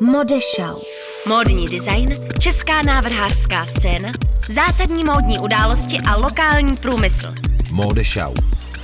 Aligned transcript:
Modešau. 0.00 0.80
Módní 1.28 1.68
design, 1.68 2.14
česká 2.38 2.82
návrhářská 2.82 3.66
scéna, 3.66 4.12
zásadní 4.48 5.04
módní 5.04 5.38
události 5.38 5.96
a 6.08 6.16
lokální 6.16 6.76
průmysl. 6.76 7.34
Modešau 7.72 8.34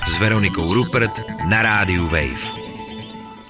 s 0.07 0.19
Veronikou 0.19 0.73
Rupert 0.73 1.11
na 1.49 1.61
rádiu 1.61 2.03
Wave. 2.03 2.65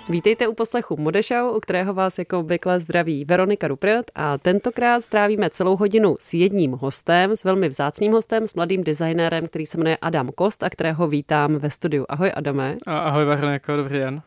Vítejte 0.10 0.48
u 0.48 0.54
poslechu 0.54 0.98
Modešau, 0.98 1.50
u 1.58 1.60
kterého 1.60 1.94
vás 1.94 2.18
jako 2.18 2.40
obvykle 2.40 2.80
zdraví 2.80 3.26
Veronika 3.26 3.68
Rupert 3.68 4.06
a 4.16 4.38
tentokrát 4.38 5.02
strávíme 5.02 5.50
celou 5.50 5.76
hodinu 5.76 6.16
s 6.20 6.34
jedním 6.34 6.72
hostem, 6.72 7.36
s 7.36 7.44
velmi 7.44 7.70
vzácným 7.70 8.12
hostem, 8.12 8.48
s 8.48 8.56
mladým 8.56 8.84
designérem, 8.84 9.48
který 9.48 9.66
se 9.66 9.78
jmenuje 9.78 9.98
Adam 10.02 10.30
Kost 10.36 10.64
a 10.64 10.70
kterého 10.70 11.08
vítám 11.08 11.56
ve 11.56 11.70
studiu. 11.70 12.06
Ahoj 12.10 12.32
Adame. 12.36 12.76
Ahoj 12.86 13.26
Veroniko, 13.26 13.76
dobrý 13.76 13.98
den. 13.98 14.22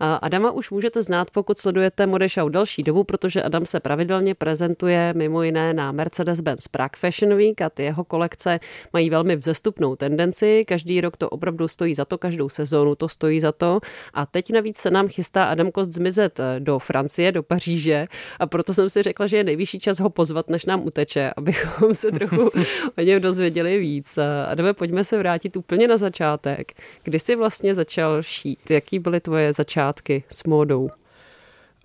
Adama 0.00 0.50
už 0.50 0.70
můžete 0.70 1.02
znát, 1.02 1.30
pokud 1.30 1.58
sledujete 1.58 2.06
Modešau 2.06 2.48
další 2.48 2.82
dobu, 2.82 3.04
protože 3.04 3.42
Adam 3.42 3.66
se 3.66 3.80
pravidelně 3.80 4.34
prezentuje 4.34 5.12
mimo 5.16 5.42
jiné 5.42 5.74
na 5.74 5.92
Mercedes-Benz 5.92 6.68
Prague 6.70 6.98
Fashion 6.98 7.36
Week 7.36 7.60
a 7.60 7.70
ty 7.70 7.82
jeho 7.82 8.04
kolekce 8.04 8.60
mají 8.92 9.10
velmi 9.10 9.36
vzestupnou 9.36 9.96
tendenci. 9.96 10.64
Každý 10.68 11.00
rok 11.00 11.16
to 11.16 11.28
opravdu 11.28 11.68
stojí 11.68 11.94
za 11.94 12.04
to, 12.04 12.18
každou 12.18 12.48
sezónu 12.48 12.94
to 12.94 13.08
stojí 13.08 13.40
za 13.40 13.52
to. 13.52 13.80
A 14.14 14.26
teď 14.26 14.52
navíc 14.52 14.78
se 14.78 14.90
nám 14.90 15.08
chystá 15.08 15.44
Adam 15.44 15.70
Kost 15.70 15.92
zmizet 15.92 16.40
eh, 16.40 16.60
do 16.60 16.78
Francie, 16.78 17.32
do 17.32 17.42
Paříže 17.42 18.06
a 18.40 18.46
proto 18.46 18.74
jsem 18.74 18.90
si 18.90 19.02
řekla, 19.02 19.26
že 19.26 19.36
je 19.36 19.44
nejvyšší 19.44 19.78
čas 19.78 20.00
ho 20.00 20.10
pozvat, 20.10 20.50
než 20.50 20.64
nám 20.66 20.86
uteče, 20.86 21.30
abychom 21.36 21.94
se 21.94 22.12
trochu 22.12 22.50
o 22.98 23.00
něm 23.00 23.22
dozvěděli 23.22 23.78
víc. 23.78 24.18
Adame, 24.46 24.72
pojďme 24.72 25.04
se 25.04 25.18
vrátit 25.18 25.56
úplně 25.56 25.88
na 25.88 25.96
začátek. 25.96 26.72
Kdy 27.02 27.18
jsi 27.18 27.36
vlastně 27.36 27.74
začal 27.74 28.22
šít? 28.22 28.70
Jaký 28.70 28.98
byly 28.98 29.20
tvoje 29.20 29.52
začátky 29.58 30.24
s 30.30 30.44
módou? 30.44 30.90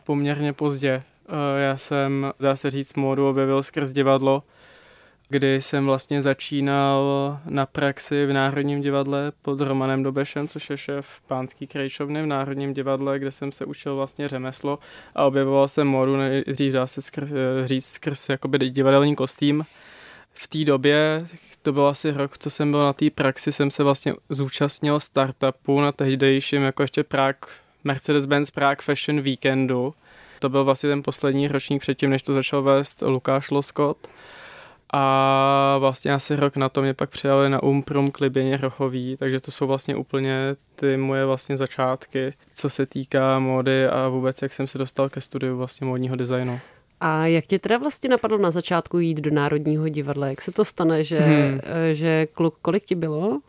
Poměrně 0.03 0.53
pozdě. 0.53 1.03
Eh, 1.29 1.61
já 1.61 1.77
jsem, 1.77 2.33
dá 2.39 2.55
se 2.55 2.71
říct, 2.71 2.95
módu 2.95 3.29
objevil 3.29 3.63
skrz 3.63 3.91
divadlo, 3.91 4.43
kdy 5.29 5.61
jsem 5.61 5.85
vlastně 5.85 6.21
začínal 6.21 7.03
na 7.45 7.65
praxi 7.65 8.25
v 8.25 8.33
Národním 8.33 8.81
divadle 8.81 9.31
pod 9.41 9.61
Romanem 9.61 10.03
Dobešem, 10.03 10.47
což 10.47 10.69
je 10.69 10.77
šéf 10.77 11.21
pánský 11.27 11.67
krejčovny 11.67 12.23
v 12.23 12.25
Národním 12.25 12.73
divadle, 12.73 13.19
kde 13.19 13.31
jsem 13.31 13.51
se 13.51 13.65
učil 13.65 13.95
vlastně 13.95 14.27
řemeslo 14.29 14.79
a 15.15 15.25
objevoval 15.25 15.67
jsem 15.67 15.87
módu, 15.87 16.17
nejdřív 16.17 16.73
dá 16.73 16.87
se 16.87 17.01
skrz, 17.01 17.29
eh, 17.31 17.67
říct 17.67 17.85
skrz 17.85 18.29
jakoby 18.29 18.69
divadelní 18.69 19.15
kostým. 19.15 19.65
V 20.33 20.47
té 20.47 20.63
době, 20.63 21.27
to 21.61 21.73
byl 21.73 21.87
asi 21.87 22.11
rok, 22.11 22.37
co 22.37 22.49
jsem 22.49 22.71
byl 22.71 22.83
na 22.83 22.93
té 22.93 23.09
praxi, 23.09 23.51
jsem 23.51 23.71
se 23.71 23.83
vlastně 23.83 24.13
zúčastnil 24.29 24.99
startupu 24.99 25.81
na 25.81 25.91
tehdejším 25.91 26.61
jako 26.61 26.81
ještě 26.81 27.03
Prague 27.03 27.62
Mercedes-Benz 27.83 28.51
Prague 28.51 28.81
Fashion 28.81 29.21
Weekendu. 29.21 29.93
To 30.39 30.49
byl 30.49 30.63
vlastně 30.63 30.89
ten 30.89 31.03
poslední 31.03 31.47
ročník 31.47 31.81
předtím, 31.81 32.09
než 32.09 32.23
to 32.23 32.33
začal 32.33 32.61
vést 32.61 33.01
Lukáš 33.01 33.51
Loskot. 33.51 34.07
A 34.95 35.75
vlastně 35.79 36.13
asi 36.13 36.35
rok 36.35 36.55
na 36.55 36.69
to 36.69 36.81
mě 36.81 36.93
pak 36.93 37.09
přijali 37.09 37.49
na 37.49 37.63
Umprum 37.63 38.11
Kliběně 38.11 38.57
Rochový, 38.57 39.17
takže 39.17 39.39
to 39.39 39.51
jsou 39.51 39.67
vlastně 39.67 39.95
úplně 39.95 40.37
ty 40.75 40.97
moje 40.97 41.25
vlastně 41.25 41.57
začátky, 41.57 42.33
co 42.53 42.69
se 42.69 42.85
týká 42.85 43.39
módy 43.39 43.87
a 43.87 44.07
vůbec 44.07 44.41
jak 44.41 44.53
jsem 44.53 44.67
se 44.67 44.77
dostal 44.77 45.09
ke 45.09 45.21
studiu 45.21 45.57
vlastně 45.57 45.87
módního 45.87 46.15
designu. 46.15 46.59
A 47.05 47.27
jak 47.27 47.47
tě 47.47 47.59
teda 47.59 47.77
vlastně 47.77 48.09
napadlo 48.09 48.37
na 48.37 48.51
začátku 48.51 48.99
jít 48.99 49.17
do 49.17 49.31
Národního 49.31 49.89
divadla? 49.89 50.27
Jak 50.27 50.41
se 50.41 50.51
to 50.51 50.65
stane, 50.65 51.03
že, 51.03 51.19
hmm. 51.19 51.59
že 51.91 52.27
kluk, 52.33 52.55
kolik 52.61 52.85
ti 52.85 52.95
bylo? 52.95 53.27
Uh, 53.29 53.39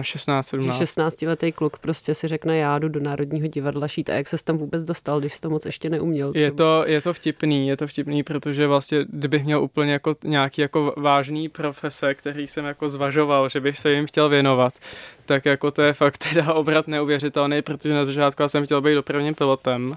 16, 0.00 0.46
17. 0.48 0.78
16 0.78 1.22
letý 1.22 1.52
kluk 1.52 1.78
prostě 1.78 2.14
si 2.14 2.28
řekne, 2.28 2.56
já 2.56 2.78
jdu 2.78 2.88
do 2.88 3.00
Národního 3.00 3.46
divadla 3.46 3.88
šít. 3.88 4.10
A 4.10 4.12
jak 4.12 4.28
se 4.28 4.44
tam 4.44 4.56
vůbec 4.56 4.84
dostal, 4.84 5.20
když 5.20 5.34
jsi 5.34 5.40
to 5.40 5.50
moc 5.50 5.66
ještě 5.66 5.90
neuměl? 5.90 6.32
Je 6.34 6.52
to, 6.52 6.84
je 6.86 7.00
to 7.00 7.14
vtipný, 7.14 7.68
je 7.68 7.76
to 7.76 7.86
vtipný, 7.86 8.22
protože 8.22 8.66
vlastně, 8.66 9.04
kdybych 9.08 9.44
měl 9.44 9.62
úplně 9.62 9.92
jako 9.92 10.16
nějaký 10.24 10.60
jako 10.60 10.94
vážný 10.96 11.48
profese, 11.48 12.14
který 12.14 12.46
jsem 12.46 12.64
jako 12.64 12.88
zvažoval, 12.88 13.48
že 13.48 13.60
bych 13.60 13.78
se 13.78 13.92
jim 13.92 14.06
chtěl 14.06 14.28
věnovat, 14.28 14.74
tak 15.26 15.46
jako 15.46 15.70
to 15.70 15.82
je 15.82 15.92
fakt 15.92 16.18
teda 16.18 16.52
obrat 16.54 16.88
neuvěřitelný, 16.88 17.62
protože 17.62 17.94
na 17.94 18.04
začátku 18.04 18.42
já 18.42 18.48
jsem 18.48 18.64
chtěl 18.64 18.80
být 18.80 18.94
dopravním 18.94 19.34
pilotem, 19.34 19.96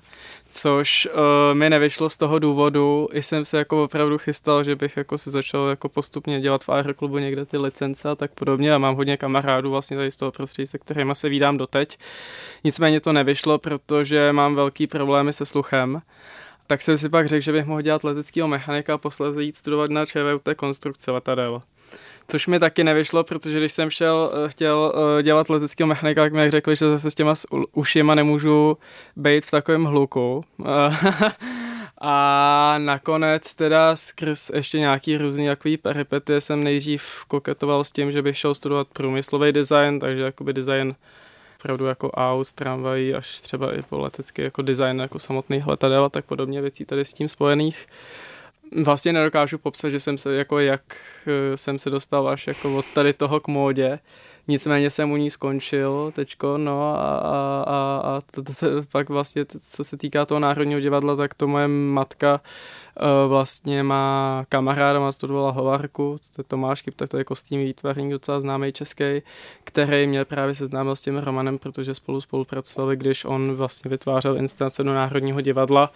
což 0.49 1.07
uh, 1.13 1.21
mi 1.53 1.69
nevyšlo 1.69 2.09
z 2.09 2.17
toho 2.17 2.39
důvodu, 2.39 3.09
i 3.11 3.23
jsem 3.23 3.45
se 3.45 3.57
jako 3.57 3.83
opravdu 3.83 4.17
chystal, 4.17 4.63
že 4.63 4.75
bych 4.75 4.97
jako 4.97 5.17
si 5.17 5.29
začal 5.29 5.67
jako 5.67 5.89
postupně 5.89 6.41
dělat 6.41 6.63
v 6.63 6.69
aeroklubu 6.69 7.17
někde 7.17 7.45
ty 7.45 7.57
licence 7.57 8.09
a 8.09 8.15
tak 8.15 8.31
podobně 8.31 8.73
a 8.73 8.77
mám 8.77 8.95
hodně 8.95 9.17
kamarádů 9.17 9.71
vlastně 9.71 9.97
tady 9.97 10.11
z 10.11 10.17
toho 10.17 10.31
prostředí, 10.31 10.67
se 10.67 10.77
kterými 10.77 11.15
se 11.15 11.29
vídám 11.29 11.57
doteď. 11.57 11.97
Nicméně 12.63 13.01
to 13.01 13.13
nevyšlo, 13.13 13.57
protože 13.57 14.31
mám 14.31 14.55
velký 14.55 14.87
problémy 14.87 15.33
se 15.33 15.45
sluchem 15.45 16.01
tak 16.67 16.81
jsem 16.81 16.97
si 16.97 17.09
pak 17.09 17.27
řekl, 17.27 17.41
že 17.41 17.51
bych 17.51 17.65
mohl 17.65 17.81
dělat 17.81 18.03
leteckého 18.03 18.47
mechanika 18.47 18.93
a 18.93 18.97
posledně 18.97 19.43
jít 19.43 19.55
studovat 19.55 19.91
na 19.91 20.05
ČVUT 20.05 20.49
konstrukce 20.55 21.11
letadel 21.11 21.61
což 22.27 22.47
mi 22.47 22.59
taky 22.59 22.83
nevyšlo, 22.83 23.23
protože 23.23 23.59
když 23.59 23.71
jsem 23.71 23.89
šel, 23.89 24.31
eh, 24.33 24.49
chtěl 24.49 24.93
eh, 25.19 25.23
dělat 25.23 25.49
leteckého 25.49 25.87
mechanika, 25.87 26.21
tak 26.21 26.33
mi 26.33 26.49
řekli, 26.49 26.75
že 26.75 26.89
zase 26.89 27.11
s 27.11 27.15
těma 27.15 27.33
ušima 27.71 28.15
nemůžu 28.15 28.77
být 29.15 29.45
v 29.45 29.51
takovém 29.51 29.83
hluku. 29.83 30.43
A 32.01 32.75
nakonec 32.77 33.55
teda 33.55 33.95
skrz 33.95 34.49
ještě 34.53 34.79
nějaký 34.79 35.17
různý 35.17 35.47
takový 35.47 35.77
peripety 35.77 36.41
jsem 36.41 36.63
nejdřív 36.63 37.23
koketoval 37.27 37.83
s 37.83 37.91
tím, 37.91 38.11
že 38.11 38.21
bych 38.21 38.37
šel 38.37 38.55
studovat 38.55 38.87
průmyslový 38.93 39.51
design, 39.51 39.99
takže 39.99 40.21
jakoby 40.21 40.53
design 40.53 40.95
opravdu 41.59 41.85
jako 41.85 42.11
aut, 42.11 42.53
tramvají, 42.53 43.13
až 43.13 43.41
třeba 43.41 43.75
i 43.75 43.81
po 43.81 43.99
letecký 43.99 44.41
jako 44.41 44.61
design 44.61 44.99
jako 44.99 45.19
samotných 45.19 45.67
letadel 45.67 46.05
a 46.05 46.09
tak 46.09 46.25
podobně 46.25 46.61
věcí 46.61 46.85
tady 46.85 47.05
s 47.05 47.13
tím 47.13 47.27
spojených 47.27 47.87
vlastně 48.83 49.13
nedokážu 49.13 49.57
popsat, 49.57 49.89
že 49.89 49.99
jsem 49.99 50.17
se 50.17 50.35
jako 50.35 50.59
jak 50.59 50.81
eh, 51.27 51.57
jsem 51.57 51.79
se 51.79 51.89
dostal 51.89 52.29
až 52.29 52.47
jako 52.47 52.77
od 52.77 52.85
tady 52.93 53.13
toho 53.13 53.39
k 53.39 53.47
módě. 53.47 53.99
Nicméně 54.49 54.89
jsem 54.89 55.11
u 55.11 55.17
ní 55.17 55.31
skončil 55.31 56.11
teďko, 56.15 56.57
no 56.57 56.95
a, 56.95 57.17
a, 57.17 57.63
a, 57.67 58.01
a 58.03 58.21
to, 58.31 58.43
to, 58.43 58.53
to, 58.53 58.67
pak 58.91 59.09
vlastně, 59.09 59.45
co 59.71 59.83
se 59.83 59.97
týká 59.97 60.25
toho 60.25 60.39
Národního 60.39 60.79
divadla, 60.79 61.15
tak 61.15 61.33
to 61.33 61.47
moje 61.47 61.67
matka 61.67 62.41
uh, 63.01 63.29
vlastně 63.29 63.83
má 63.83 64.45
kamaráda, 64.49 64.99
má 64.99 65.11
studovala 65.11 65.51
hovarku, 65.51 66.19
to 66.35 66.41
je 66.41 66.43
Tomáš 66.43 66.81
Kyp, 66.81 66.95
tak 66.95 67.09
to 67.09 67.17
je 67.17 67.23
kostým 67.23 67.59
výtvarník 67.59 68.11
docela 68.11 68.41
známý 68.41 68.73
český, 68.73 69.21
který 69.63 70.07
mě 70.07 70.25
právě 70.25 70.55
seznámil 70.55 70.95
s 70.95 71.01
tím 71.01 71.17
Romanem, 71.17 71.57
protože 71.57 71.93
spolu 71.93 72.21
spolupracovali, 72.21 72.95
když 72.95 73.25
on 73.25 73.53
vlastně 73.53 73.89
vytvářel 73.89 74.37
instalace 74.37 74.83
do 74.83 74.93
Národního 74.93 75.41
divadla 75.41 75.91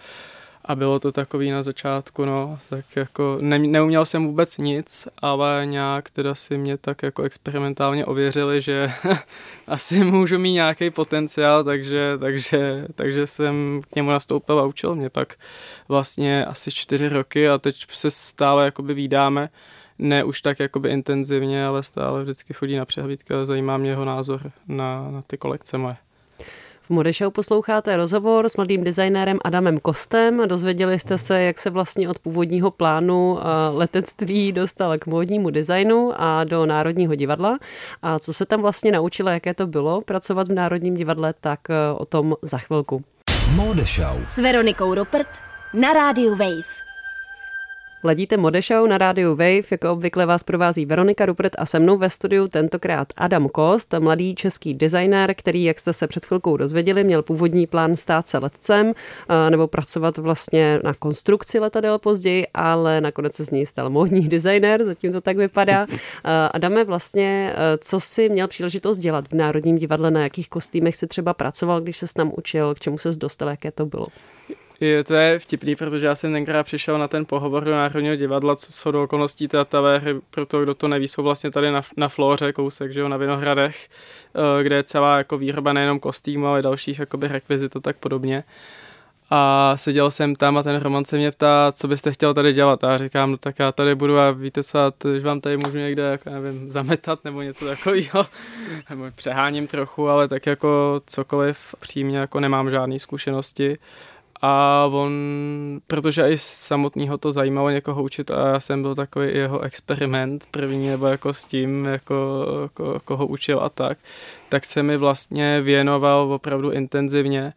a 0.64 0.74
bylo 0.74 0.98
to 0.98 1.12
takový 1.12 1.50
na 1.50 1.62
začátku, 1.62 2.24
no, 2.24 2.58
tak 2.68 2.84
jako 2.96 3.38
ne, 3.40 3.58
neuměl 3.58 4.06
jsem 4.06 4.26
vůbec 4.26 4.58
nic, 4.58 5.08
ale 5.18 5.62
nějak 5.66 6.10
teda 6.10 6.34
si 6.34 6.58
mě 6.58 6.78
tak 6.78 7.02
jako 7.02 7.22
experimentálně 7.22 8.06
ověřili, 8.06 8.60
že 8.60 8.92
asi 9.66 10.04
můžu 10.04 10.38
mít 10.38 10.52
nějaký 10.52 10.90
potenciál, 10.90 11.64
takže, 11.64 12.18
takže, 12.18 12.86
takže 12.94 13.26
jsem 13.26 13.82
k 13.90 13.96
němu 13.96 14.10
nastoupil 14.10 14.60
a 14.60 14.66
učil 14.66 14.94
mě 14.94 15.10
pak 15.10 15.34
vlastně 15.88 16.44
asi 16.44 16.70
čtyři 16.70 17.08
roky 17.08 17.48
a 17.48 17.58
teď 17.58 17.86
se 17.92 18.10
stále 18.10 18.64
jakoby 18.64 18.94
výdáme, 18.94 19.48
ne 19.98 20.24
už 20.24 20.40
tak 20.40 20.60
jakoby 20.60 20.90
intenzivně, 20.90 21.66
ale 21.66 21.82
stále 21.82 22.22
vždycky 22.22 22.54
chodí 22.54 22.76
na 22.76 22.84
přehlídky 22.84 23.34
a 23.34 23.44
zajímá 23.44 23.76
mě 23.76 23.90
jeho 23.90 24.04
názor 24.04 24.52
na, 24.68 25.10
na 25.10 25.22
ty 25.22 25.38
kolekce 25.38 25.78
moje. 25.78 25.96
V 26.84 26.90
Modešau 26.90 27.30
posloucháte 27.30 27.96
rozhovor 27.96 28.48
s 28.48 28.56
mladým 28.56 28.84
designérem 28.84 29.38
Adamem 29.44 29.78
Kostem. 29.80 30.48
Dozvěděli 30.48 30.98
jste 30.98 31.18
se, 31.18 31.42
jak 31.42 31.58
se 31.58 31.70
vlastně 31.70 32.08
od 32.08 32.18
původního 32.18 32.70
plánu 32.70 33.38
eh, 33.38 33.42
letectví 33.72 34.52
dostal 34.52 34.98
k 34.98 35.06
módnímu 35.06 35.50
designu 35.50 36.12
a 36.16 36.44
do 36.44 36.66
Národního 36.66 37.14
divadla. 37.14 37.58
A 38.02 38.18
co 38.18 38.32
se 38.32 38.46
tam 38.46 38.62
vlastně 38.62 38.92
naučila, 38.92 39.32
jaké 39.32 39.54
to 39.54 39.66
bylo 39.66 40.00
pracovat 40.00 40.48
v 40.48 40.52
Národním 40.52 40.94
divadle, 40.94 41.34
tak 41.40 41.60
eh, 41.70 41.74
o 41.98 42.04
tom 42.04 42.34
za 42.42 42.58
chvilku. 42.58 43.04
Modešau 43.54 44.18
s 44.22 44.38
Veronikou 44.38 44.94
Rupert 44.94 45.28
na 45.74 45.92
rádiu 45.92 46.30
Wave. 46.30 46.81
Ladíte 48.04 48.36
Modešau 48.36 48.86
na 48.86 48.98
rádiu 48.98 49.30
Wave, 49.30 49.62
jako 49.70 49.92
obvykle 49.92 50.26
vás 50.26 50.42
provází 50.42 50.86
Veronika 50.86 51.26
Rupert 51.26 51.52
a 51.58 51.66
se 51.66 51.78
mnou 51.78 51.98
ve 51.98 52.10
studiu 52.10 52.48
tentokrát 52.48 53.12
Adam 53.16 53.48
Kost, 53.48 53.94
mladý 53.98 54.34
český 54.34 54.74
designér, 54.74 55.34
který, 55.34 55.64
jak 55.64 55.80
jste 55.80 55.92
se 55.92 56.06
před 56.06 56.26
chvilkou 56.26 56.56
dozvěděli, 56.56 57.04
měl 57.04 57.22
původní 57.22 57.66
plán 57.66 57.96
stát 57.96 58.28
se 58.28 58.38
letcem 58.38 58.92
nebo 59.50 59.68
pracovat 59.68 60.18
vlastně 60.18 60.80
na 60.84 60.94
konstrukci 60.94 61.58
letadel 61.58 61.98
později, 61.98 62.46
ale 62.54 63.00
nakonec 63.00 63.34
se 63.34 63.44
z 63.44 63.50
něj 63.50 63.66
stal 63.66 63.90
módní 63.90 64.28
designér, 64.28 64.84
zatím 64.84 65.12
to 65.12 65.20
tak 65.20 65.36
vypadá. 65.36 65.86
Adame, 66.52 66.84
vlastně, 66.84 67.54
co 67.78 68.00
si 68.00 68.28
měl 68.28 68.48
příležitost 68.48 68.98
dělat 68.98 69.28
v 69.28 69.32
Národním 69.34 69.76
divadle, 69.76 70.10
na 70.10 70.22
jakých 70.22 70.48
kostýmech 70.48 70.96
si 70.96 71.06
třeba 71.06 71.34
pracoval, 71.34 71.80
když 71.80 71.96
se 71.96 72.06
tam 72.16 72.32
učil, 72.36 72.74
k 72.74 72.80
čemu 72.80 72.98
se 72.98 73.10
dostal, 73.16 73.48
jaké 73.48 73.70
to 73.70 73.86
bylo? 73.86 74.06
Je, 74.82 75.04
to 75.04 75.14
je 75.14 75.38
vtipný, 75.38 75.76
protože 75.76 76.06
já 76.06 76.14
jsem 76.14 76.32
tenkrát 76.32 76.64
přišel 76.64 76.98
na 76.98 77.08
ten 77.08 77.24
pohovor 77.24 77.64
do 77.64 77.70
Národního 77.70 78.16
divadla, 78.16 78.56
co 78.56 78.72
jsou 78.72 78.90
do 78.90 79.02
okolností 79.02 79.48
té 79.48 79.58
hry, 79.98 80.14
pro 80.30 80.46
to, 80.46 80.62
kdo 80.62 80.74
to 80.74 80.88
neví, 80.88 81.08
jsou 81.08 81.22
vlastně 81.22 81.50
tady 81.50 81.70
na, 81.70 81.82
na 81.96 82.08
Floře 82.08 82.52
kousek, 82.52 82.92
že 82.92 83.00
jo, 83.00 83.08
na 83.08 83.16
Vinohradech, 83.16 83.88
eh, 84.34 84.62
kde 84.62 84.76
je 84.76 84.82
celá 84.82 85.18
jako 85.18 85.38
výroba 85.38 85.72
nejenom 85.72 86.00
kostýmu, 86.00 86.46
ale 86.46 86.62
dalších 86.62 86.98
jakoby 86.98 87.28
rekvizit 87.28 87.76
a 87.76 87.80
tak 87.80 87.96
podobně. 87.96 88.44
a 89.30 89.72
seděl 89.76 90.10
jsem 90.10 90.34
tam 90.34 90.58
a 90.58 90.62
ten 90.62 90.80
Roman 90.80 91.04
se 91.04 91.16
mě 91.16 91.30
ptá, 91.30 91.72
co 91.72 91.88
byste 91.88 92.12
chtěl 92.12 92.34
tady 92.34 92.52
dělat. 92.52 92.84
A 92.84 92.92
já 92.92 92.98
říkám, 92.98 93.30
no 93.30 93.36
tak 93.36 93.58
já 93.58 93.72
tady 93.72 93.94
budu 93.94 94.18
a 94.18 94.30
víte 94.30 94.62
co, 94.62 94.78
když 95.10 95.24
vám 95.24 95.40
tady 95.40 95.56
můžu 95.56 95.78
někde, 95.78 96.02
jako, 96.02 96.30
nevím, 96.30 96.70
zametat 96.70 97.24
nebo 97.24 97.42
něco 97.42 97.66
takového. 97.66 98.26
nebo 98.90 99.04
přeháním 99.14 99.66
trochu, 99.66 100.08
ale 100.08 100.28
tak 100.28 100.46
jako 100.46 101.00
cokoliv 101.06 101.74
přímě, 101.80 102.18
jako 102.18 102.40
nemám 102.40 102.70
žádné 102.70 102.98
zkušenosti. 102.98 103.78
A 104.42 104.84
on, 104.92 105.12
protože 105.86 106.22
i 106.22 106.38
samotného 106.38 107.18
to 107.18 107.32
zajímalo 107.32 107.70
někoho 107.70 108.02
učit 108.02 108.30
a 108.30 108.48
já 108.48 108.60
jsem 108.60 108.82
byl 108.82 108.94
takový 108.94 109.34
jeho 109.34 109.60
experiment 109.60 110.46
první, 110.50 110.88
nebo 110.88 111.06
jako 111.06 111.34
s 111.34 111.46
tím, 111.46 111.84
jako, 111.84 112.46
jako 112.62 113.00
koho 113.04 113.26
učil 113.26 113.60
a 113.60 113.68
tak, 113.68 113.98
tak 114.48 114.64
se 114.64 114.82
mi 114.82 114.96
vlastně 114.96 115.60
věnoval 115.60 116.32
opravdu 116.32 116.70
intenzivně 116.70 117.52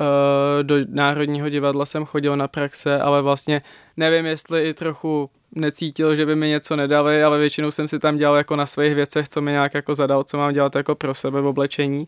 Eh, 0.00 0.62
do 0.62 0.74
Národního 0.88 1.48
divadla 1.48 1.86
jsem 1.86 2.04
chodil 2.04 2.36
na 2.36 2.48
praxe, 2.48 3.00
ale 3.00 3.22
vlastně 3.22 3.62
nevím, 3.96 4.26
jestli 4.26 4.68
i 4.68 4.74
trochu 4.74 5.30
necítil, 5.52 6.16
že 6.16 6.26
by 6.26 6.36
mi 6.36 6.48
něco 6.48 6.76
nedali, 6.76 7.22
ale 7.22 7.38
většinou 7.38 7.70
jsem 7.70 7.88
si 7.88 7.98
tam 7.98 8.16
dělal 8.16 8.36
jako 8.36 8.56
na 8.56 8.66
svých 8.66 8.94
věcech, 8.94 9.28
co 9.28 9.40
mi 9.40 9.50
nějak 9.50 9.74
jako 9.74 9.94
zadal, 9.94 10.24
co 10.24 10.38
mám 10.38 10.52
dělat 10.52 10.76
jako 10.76 10.94
pro 10.94 11.14
sebe 11.14 11.40
v 11.40 11.46
oblečení. 11.46 12.06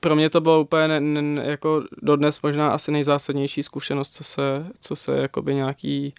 Pro 0.00 0.16
mě 0.16 0.30
to 0.30 0.40
bylo 0.40 0.60
úplně 0.60 0.88
ne, 0.88 1.00
ne, 1.00 1.44
jako 1.44 1.82
dodnes 2.02 2.42
možná 2.42 2.72
asi 2.72 2.92
nejzásadnější 2.92 3.62
zkušenost, 3.62 4.10
co 4.10 4.24
se, 4.24 4.66
co 4.80 4.96
se 4.96 5.16
jakoby 5.16 5.54
nějaký 5.54 6.14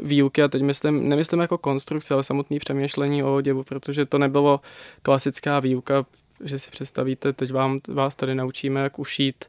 výuky 0.00 0.42
a 0.42 0.48
teď 0.48 0.62
myslím, 0.62 1.08
nemyslím 1.08 1.40
jako 1.40 1.58
konstrukce, 1.58 2.14
ale 2.14 2.22
samotný 2.22 2.58
přemýšlení 2.58 3.22
o 3.22 3.34
oděvu, 3.34 3.64
protože 3.64 4.06
to 4.06 4.18
nebylo 4.18 4.60
klasická 5.02 5.60
výuka, 5.60 6.06
že 6.44 6.58
si 6.58 6.70
představíte, 6.70 7.32
teď 7.32 7.52
vám, 7.52 7.80
vás 7.88 8.14
tady 8.14 8.34
naučíme, 8.34 8.80
jak 8.80 8.98
ušít 8.98 9.44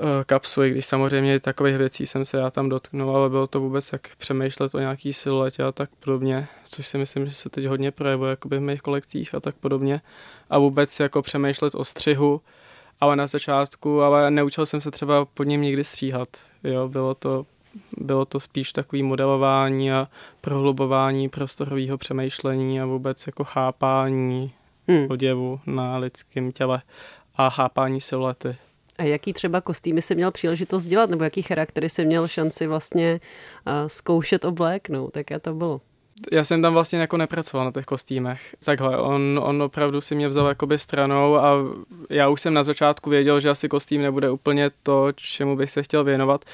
Eh, 0.00 0.24
kapsu, 0.24 0.62
i 0.62 0.70
když 0.70 0.86
samozřejmě 0.86 1.40
takových 1.40 1.76
věcí 1.76 2.06
jsem 2.06 2.24
se 2.24 2.38
já 2.38 2.50
tam 2.50 2.68
dotknul, 2.68 3.16
ale 3.16 3.30
bylo 3.30 3.46
to 3.46 3.60
vůbec 3.60 3.92
jak 3.92 4.08
přemýšlet 4.18 4.74
o 4.74 4.78
nějaký 4.78 5.12
siluetě 5.12 5.62
a 5.62 5.72
tak 5.72 5.90
podobně, 6.00 6.48
což 6.64 6.86
si 6.86 6.98
myslím, 6.98 7.26
že 7.26 7.34
se 7.34 7.48
teď 7.48 7.64
hodně 7.64 7.90
projevuje 7.90 8.30
jakoby 8.30 8.58
v 8.58 8.60
mých 8.60 8.82
kolekcích 8.82 9.34
a 9.34 9.40
tak 9.40 9.54
podobně. 9.54 10.00
A 10.50 10.58
vůbec 10.58 11.00
jako 11.00 11.22
přemýšlet 11.22 11.74
o 11.74 11.84
střihu, 11.84 12.40
ale 13.00 13.16
na 13.16 13.26
začátku, 13.26 14.02
ale 14.02 14.30
neučil 14.30 14.66
jsem 14.66 14.80
se 14.80 14.90
třeba 14.90 15.24
pod 15.24 15.44
ním 15.44 15.62
nikdy 15.62 15.84
stříhat. 15.84 16.28
Jo, 16.64 16.88
bylo 16.88 17.14
to, 17.14 17.46
bylo 17.96 18.24
to 18.24 18.40
spíš 18.40 18.72
takový 18.72 19.02
modelování 19.02 19.92
a 19.92 20.08
prohlubování 20.40 21.28
prostorového 21.28 21.98
přemýšlení 21.98 22.80
a 22.80 22.86
vůbec 22.86 23.26
jako 23.26 23.44
chápání 23.44 24.52
hmm. 24.88 25.06
oděvu 25.10 25.60
na 25.66 25.96
lidském 25.96 26.52
těle 26.52 26.82
a 27.34 27.50
chápání 27.50 28.00
siluety. 28.00 28.56
A 28.98 29.02
jaký 29.02 29.32
třeba 29.32 29.60
kostýmy 29.60 30.02
si 30.02 30.14
měl 30.14 30.30
příležitost 30.30 30.86
dělat, 30.86 31.10
nebo 31.10 31.24
jaký 31.24 31.42
charaktery 31.42 31.88
si 31.88 32.04
měl 32.04 32.28
šanci 32.28 32.66
vlastně 32.66 33.20
zkoušet 33.86 34.44
obléknout, 34.44 35.16
jaké 35.16 35.38
to 35.38 35.54
bylo? 35.54 35.80
já 36.32 36.44
jsem 36.44 36.62
tam 36.62 36.72
vlastně 36.72 36.98
jako 36.98 37.16
nepracoval 37.16 37.66
na 37.66 37.72
těch 37.72 37.84
kostýmech. 37.84 38.56
Takhle, 38.64 38.98
on, 38.98 39.40
on 39.42 39.62
opravdu 39.62 40.00
si 40.00 40.14
mě 40.14 40.28
vzal 40.28 40.46
jakoby 40.46 40.78
stranou 40.78 41.36
a 41.36 41.54
já 42.10 42.28
už 42.28 42.40
jsem 42.40 42.54
na 42.54 42.62
začátku 42.62 43.10
věděl, 43.10 43.40
že 43.40 43.50
asi 43.50 43.68
kostým 43.68 44.02
nebude 44.02 44.30
úplně 44.30 44.70
to, 44.82 45.12
čemu 45.16 45.56
bych 45.56 45.70
se 45.70 45.82
chtěl 45.82 46.04
věnovat 46.04 46.44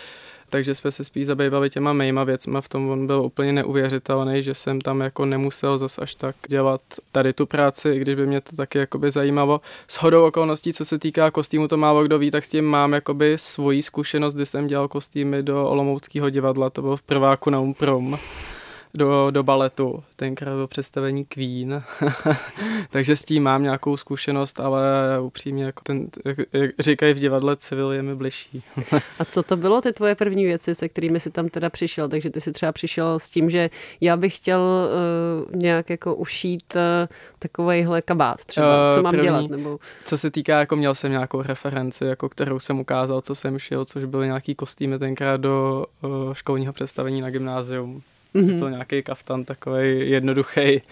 takže 0.51 0.75
jsme 0.75 0.93
se 0.93 1.05
spíš 1.05 1.27
zabývali 1.27 1.71
těma 1.71 1.93
mýma 1.93 2.25
věcma, 2.25 2.61
v 2.61 2.69
tom 2.69 2.91
on 2.91 3.07
byl 3.07 3.21
úplně 3.21 3.53
neuvěřitelný, 3.53 4.43
že 4.43 4.55
jsem 4.55 4.81
tam 4.81 5.01
jako 5.01 5.25
nemusel 5.25 5.79
zas 5.79 5.99
až 5.99 6.15
tak 6.15 6.37
dělat 6.49 6.81
tady 7.13 7.33
tu 7.33 7.47
práci, 7.47 7.89
i 7.89 7.99
když 7.99 8.15
by 8.15 8.27
mě 8.27 8.41
to 8.41 8.57
taky 8.57 8.79
jakoby 8.79 9.11
zajímalo. 9.11 9.61
S 9.89 9.95
hodou 9.97 10.27
okolností, 10.27 10.73
co 10.73 10.85
se 10.85 10.99
týká 10.99 11.31
kostýmu, 11.31 11.69
to 11.69 11.77
málo 11.77 12.05
kdo 12.05 12.19
ví, 12.19 12.31
tak 12.31 12.45
s 12.45 12.49
tím 12.49 12.65
mám 12.65 12.93
jakoby 12.93 13.39
svoji 13.39 13.83
zkušenost, 13.83 14.35
kdy 14.35 14.47
jsem 14.47 14.67
dělal 14.67 14.89
kostýmy 14.89 15.43
do 15.43 15.69
Olomouckého 15.69 16.31
divadla, 16.31 16.71
to 16.71 16.83
bylo 16.83 16.97
v 16.97 17.03
prváku 17.03 17.51
na 17.51 17.61
Umprom 17.61 18.19
do, 18.95 19.31
do 19.31 19.43
baletu, 19.43 20.05
tenkrát 20.17 20.57
do 20.57 20.67
představení 20.67 21.25
Queen, 21.25 21.83
takže 22.91 23.17
s 23.17 23.25
tím 23.25 23.43
mám 23.43 23.63
nějakou 23.63 23.97
zkušenost, 23.97 24.61
ale 24.61 24.83
upřímně, 25.21 25.65
jako 25.65 25.83
ten, 25.85 26.09
jak, 26.25 26.39
jak 26.53 26.71
říkají 26.79 27.15
v 27.15 27.19
divadle, 27.19 27.57
civil 27.57 27.93
je 27.93 28.03
mi 28.03 28.15
bližší. 28.15 28.63
A 29.19 29.25
co 29.25 29.43
to 29.43 29.57
bylo 29.57 29.81
ty 29.81 29.93
tvoje 29.93 30.15
první 30.15 30.45
věci, 30.45 30.75
se 30.75 30.89
kterými 30.89 31.21
jsi 31.21 31.31
tam 31.31 31.49
teda 31.49 31.71
přišel? 31.71 32.09
Takže 32.09 32.31
ty 32.31 32.41
si 32.41 32.53
třeba 32.53 32.73
přišel 32.73 33.19
s 33.19 33.31
tím, 33.31 33.51
že 33.51 33.71
já 34.01 34.17
bych 34.17 34.37
chtěl 34.37 34.61
uh, 34.61 35.57
nějak 35.57 35.91
jako 35.91 36.15
ušít 36.15 36.77
uh, 36.77 36.81
takovejhle 37.39 38.03
kabát 38.03 38.45
třeba, 38.45 38.95
co 38.95 39.03
mám 39.03 39.11
první, 39.11 39.27
dělat? 39.27 39.51
Nebo... 39.51 39.79
Co 40.05 40.19
se 40.19 40.31
týká, 40.31 40.59
jako 40.59 40.77
měl 40.77 40.95
jsem 40.95 41.11
nějakou 41.11 41.43
referenci, 41.43 42.05
jako 42.05 42.29
kterou 42.29 42.59
jsem 42.59 42.81
ukázal, 42.81 43.21
co 43.21 43.35
jsem 43.35 43.59
šil, 43.59 43.85
což 43.85 44.05
byly 44.05 44.27
nějaký 44.27 44.55
kostýmy 44.55 44.99
tenkrát 44.99 45.41
do 45.41 45.87
uh, 46.03 46.35
školního 46.35 46.73
představení 46.73 47.21
na 47.21 47.31
gymnázium 47.31 48.03
mm-hmm. 48.35 48.59
byl 48.59 48.71
nějaký 48.71 49.03
kaftan 49.03 49.45
takový 49.45 50.11
jednoduchý, 50.11 50.83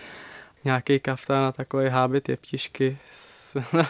nějaký 0.65 1.01
kaftan 1.01 1.45
a 1.45 1.53
takový 1.53 1.89
hábit 1.89 2.29
jeptišky. 2.29 2.99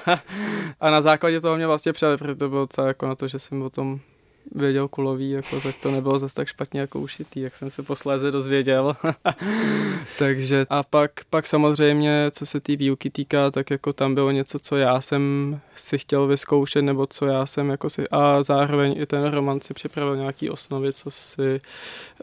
a 0.80 0.90
na 0.90 1.00
základě 1.00 1.40
toho 1.40 1.56
mě 1.56 1.66
vlastně 1.66 1.92
přijali, 1.92 2.16
protože 2.16 2.34
to 2.34 2.48
bylo 2.48 2.66
to 2.66 2.82
jako 2.82 3.06
na 3.06 3.14
to, 3.14 3.28
že 3.28 3.38
jsem 3.38 3.62
o 3.62 3.70
tom 3.70 4.00
věděl 4.54 4.88
kulový, 4.88 5.30
jako, 5.30 5.60
tak 5.60 5.74
to 5.82 5.90
nebylo 5.90 6.18
zase 6.18 6.34
tak 6.34 6.48
špatně 6.48 6.80
jako 6.80 7.00
ušitý, 7.00 7.40
jak 7.40 7.54
jsem 7.54 7.70
se 7.70 7.82
posléze 7.82 8.30
dozvěděl. 8.30 8.96
Takže 10.18 10.66
a 10.70 10.82
pak, 10.82 11.10
pak 11.30 11.46
samozřejmě, 11.46 12.30
co 12.30 12.46
se 12.46 12.60
té 12.60 12.76
výuky 12.76 13.10
týká, 13.10 13.50
tak 13.50 13.70
jako 13.70 13.92
tam 13.92 14.14
bylo 14.14 14.30
něco, 14.30 14.58
co 14.58 14.76
já 14.76 15.00
jsem 15.00 15.60
si 15.76 15.98
chtěl 15.98 16.26
vyzkoušet, 16.26 16.82
nebo 16.82 17.06
co 17.06 17.26
já 17.26 17.46
jsem 17.46 17.68
jako 17.68 17.90
si, 17.90 18.08
a 18.10 18.42
zároveň 18.42 18.94
i 18.98 19.06
ten 19.06 19.24
roman 19.24 19.60
si 19.60 19.74
připravil 19.74 20.16
nějaký 20.16 20.50
osnovy, 20.50 20.92
co 20.92 21.10
si 21.10 21.60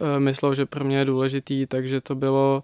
uh, 0.01 0.19
myslel, 0.19 0.56
že 0.56 0.65
pro 0.65 0.86
mě 0.86 0.98
je 0.98 1.06
důležitý, 1.06 1.65
takže 1.65 2.01
to 2.01 2.15
bylo 2.15 2.63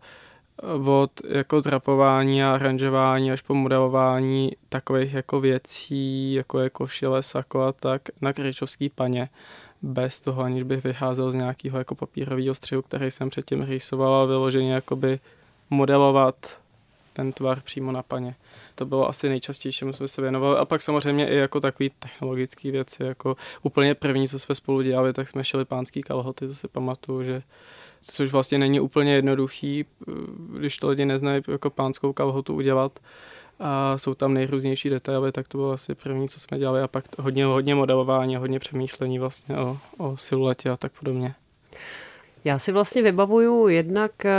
od 0.85 1.11
jako 1.29 1.61
drapování 1.61 2.43
a 2.43 2.53
aranžování 2.53 3.31
až 3.31 3.41
po 3.41 3.53
modelování 3.53 4.51
takových 4.69 5.13
jako 5.13 5.39
věcí, 5.39 6.33
jako 6.33 6.59
je 6.59 6.69
košile, 6.69 7.23
sako 7.23 7.61
a 7.61 7.71
tak 7.71 8.01
na 8.21 8.33
kryčovský 8.33 8.89
paně 8.89 9.29
bez 9.81 10.21
toho, 10.21 10.43
aniž 10.43 10.63
bych 10.63 10.83
vycházel 10.83 11.31
z 11.31 11.35
nějakého 11.35 11.77
jako 11.77 11.95
papírového 11.95 12.55
střihu, 12.55 12.81
který 12.81 13.11
jsem 13.11 13.29
předtím 13.29 13.63
rýsoval 13.63 14.15
a 14.15 14.25
vyloženě 14.25 14.73
jakoby 14.73 15.19
modelovat 15.69 16.59
ten 17.13 17.33
tvar 17.33 17.61
přímo 17.61 17.91
na 17.91 18.03
paně. 18.03 18.35
To 18.75 18.85
bylo 18.85 19.09
asi 19.09 19.29
nejčastější, 19.29 19.77
čemu 19.77 19.93
jsme 19.93 20.07
se 20.07 20.21
věnovali. 20.21 20.57
A 20.57 20.65
pak 20.65 20.81
samozřejmě 20.81 21.29
i 21.29 21.35
jako 21.35 21.59
takový 21.59 21.91
technologické 21.99 22.71
věci, 22.71 23.03
jako 23.03 23.37
úplně 23.63 23.95
první, 23.95 24.27
co 24.27 24.39
jsme 24.39 24.55
spolu 24.55 24.81
dělali, 24.81 25.13
tak 25.13 25.29
jsme 25.29 25.43
šili 25.43 25.65
pánský 25.65 26.01
kalhoty, 26.01 26.47
to 26.47 26.55
si 26.55 26.67
pamatuju, 26.67 27.23
že 27.23 27.43
což 28.01 28.31
vlastně 28.31 28.57
není 28.57 28.79
úplně 28.79 29.13
jednoduchý, 29.13 29.85
když 30.59 30.77
to 30.77 30.89
lidi 30.89 31.05
neznají 31.05 31.41
jako 31.47 31.69
pánskou 31.69 32.13
kalhotu 32.13 32.53
udělat 32.53 32.99
a 33.59 33.97
jsou 33.97 34.13
tam 34.13 34.33
nejrůznější 34.33 34.89
detaily, 34.89 35.31
tak 35.31 35.47
to 35.47 35.57
bylo 35.57 35.71
asi 35.71 35.95
první, 35.95 36.29
co 36.29 36.39
jsme 36.39 36.59
dělali 36.59 36.81
a 36.81 36.87
pak 36.87 37.05
hodně, 37.19 37.45
hodně 37.45 37.75
modelování 37.75 38.35
hodně 38.35 38.59
přemýšlení 38.59 39.19
vlastně 39.19 39.57
o, 39.57 39.77
o 39.97 40.17
siluetě 40.17 40.69
a 40.69 40.77
tak 40.77 40.91
podobně. 40.99 41.35
Já 42.45 42.59
si 42.59 42.71
vlastně 42.71 43.01
vybavuju 43.01 43.67
jednak 43.67 44.25
eh, 44.25 44.31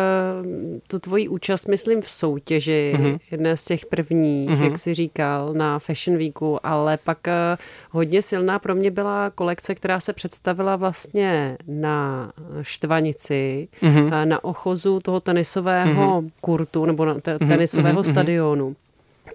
tu 0.87 0.99
tvoji 0.99 1.29
účast, 1.29 1.67
myslím, 1.69 2.01
v 2.01 2.11
soutěži, 2.11 2.95
mm-hmm. 2.97 3.19
jedné 3.31 3.57
z 3.57 3.65
těch 3.65 3.87
prvních, 3.87 4.51
mm-hmm. 4.51 4.65
jak 4.65 4.79
jsi 4.79 4.95
říkal, 4.95 5.53
na 5.53 5.79
Fashion 5.79 6.19
Weeku, 6.19 6.67
ale 6.67 6.97
pak 6.97 7.29
eh, 7.29 7.57
hodně 7.91 8.23
silná 8.23 8.59
pro 8.59 8.75
mě 8.75 8.91
byla 8.91 9.31
kolekce, 9.31 9.75
která 9.75 10.01
se 10.01 10.13
představila 10.13 10.77
vlastně 10.77 11.59
na 11.69 12.33
Štvanici, 12.63 13.69
mm-hmm. 13.83 14.27
na 14.27 14.45
ochozu 14.45 15.01
toho 15.01 15.21
tenisového 15.21 16.23
mm-hmm. 16.23 16.31
kurtu 16.41 16.85
nebo 16.85 17.05
na 17.05 17.15
te- 17.15 17.39
mhm, 17.41 17.49
tenisového 17.49 18.01
mm-hmm. 18.01 18.13
stadionu 18.13 18.77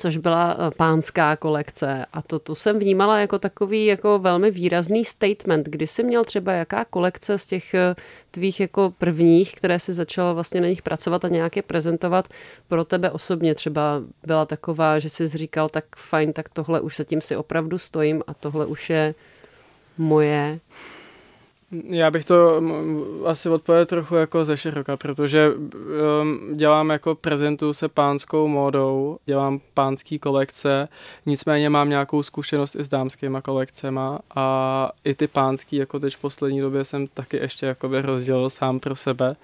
což 0.02 0.18
byla 0.18 0.54
eh, 0.54 0.72
pánská 0.78 1.36
kolekce. 1.36 2.06
A 2.14 2.22
to 2.22 2.40
tu 2.40 2.56
jsem 2.56 2.80
vnímala 2.80 3.20
jako 3.20 3.40
takový 3.40 3.86
jako 3.86 4.20
velmi 4.20 4.52
výrazný 4.52 5.06
statement, 5.06 5.70
kdy 5.70 5.88
jsi 5.88 6.04
měl 6.04 6.24
třeba 6.24 6.52
jaká 6.52 6.86
kolekce 6.86 7.38
z 7.38 7.46
těch 7.46 7.74
eh, 7.74 7.96
tvých 8.32 8.60
jako 8.60 8.94
prvních, 8.98 9.56
které 9.56 9.80
si 9.80 9.94
začal 9.94 10.34
vlastně 10.34 10.62
na 10.62 10.68
nich 10.68 10.82
pracovat 10.82 11.26
a 11.26 11.28
nějaké 11.28 11.62
prezentovat 11.62 12.28
pro 12.68 12.84
tebe 12.86 13.12
osobně 13.12 13.56
třeba 13.56 14.02
byla 14.26 14.46
taková, 14.46 15.00
že 15.00 15.10
jsi 15.10 15.28
říkal, 15.28 15.70
tak 15.70 15.86
fajn, 15.96 16.34
tak 16.34 16.50
tohle 16.50 16.82
už 16.82 16.98
zatím 16.98 17.22
si 17.22 17.36
opravdu 17.36 17.78
stojím 17.78 18.24
a 18.28 18.34
tohle 18.34 18.66
už 18.66 18.90
je 18.90 19.16
moje. 19.98 20.60
Já 21.72 22.12
bych 22.12 22.26
to 22.26 22.62
asi 23.26 23.50
odpověděl 23.50 23.86
trochu 23.86 24.16
jako 24.16 24.46
ze 24.46 24.58
široka, 24.58 24.98
protože 24.98 25.52
um, 25.52 26.58
dělám 26.58 26.90
jako 26.90 27.16
prezentuju 27.16 27.74
se 27.74 27.88
pánskou 27.88 28.48
módou, 28.48 29.18
dělám 29.26 29.60
pánský 29.74 30.20
kolekce, 30.20 30.88
nicméně 31.26 31.70
mám 31.70 31.90
nějakou 31.90 32.24
zkušenost 32.24 32.76
i 32.76 32.84
s 32.84 32.90
dámskýma 32.90 33.42
kolekcema 33.42 34.20
a 34.36 34.92
i 35.04 35.14
ty 35.16 35.28
pánský, 35.28 35.76
jako 35.76 36.00
teď 36.00 36.16
v 36.16 36.22
poslední 36.22 36.62
době 36.62 36.86
jsem 36.86 37.08
taky 37.08 37.38
ještě 37.38 37.66
jakoby 37.66 38.02
rozdělil 38.02 38.50
sám 38.50 38.80
pro 38.80 38.96
sebe. 38.96 39.36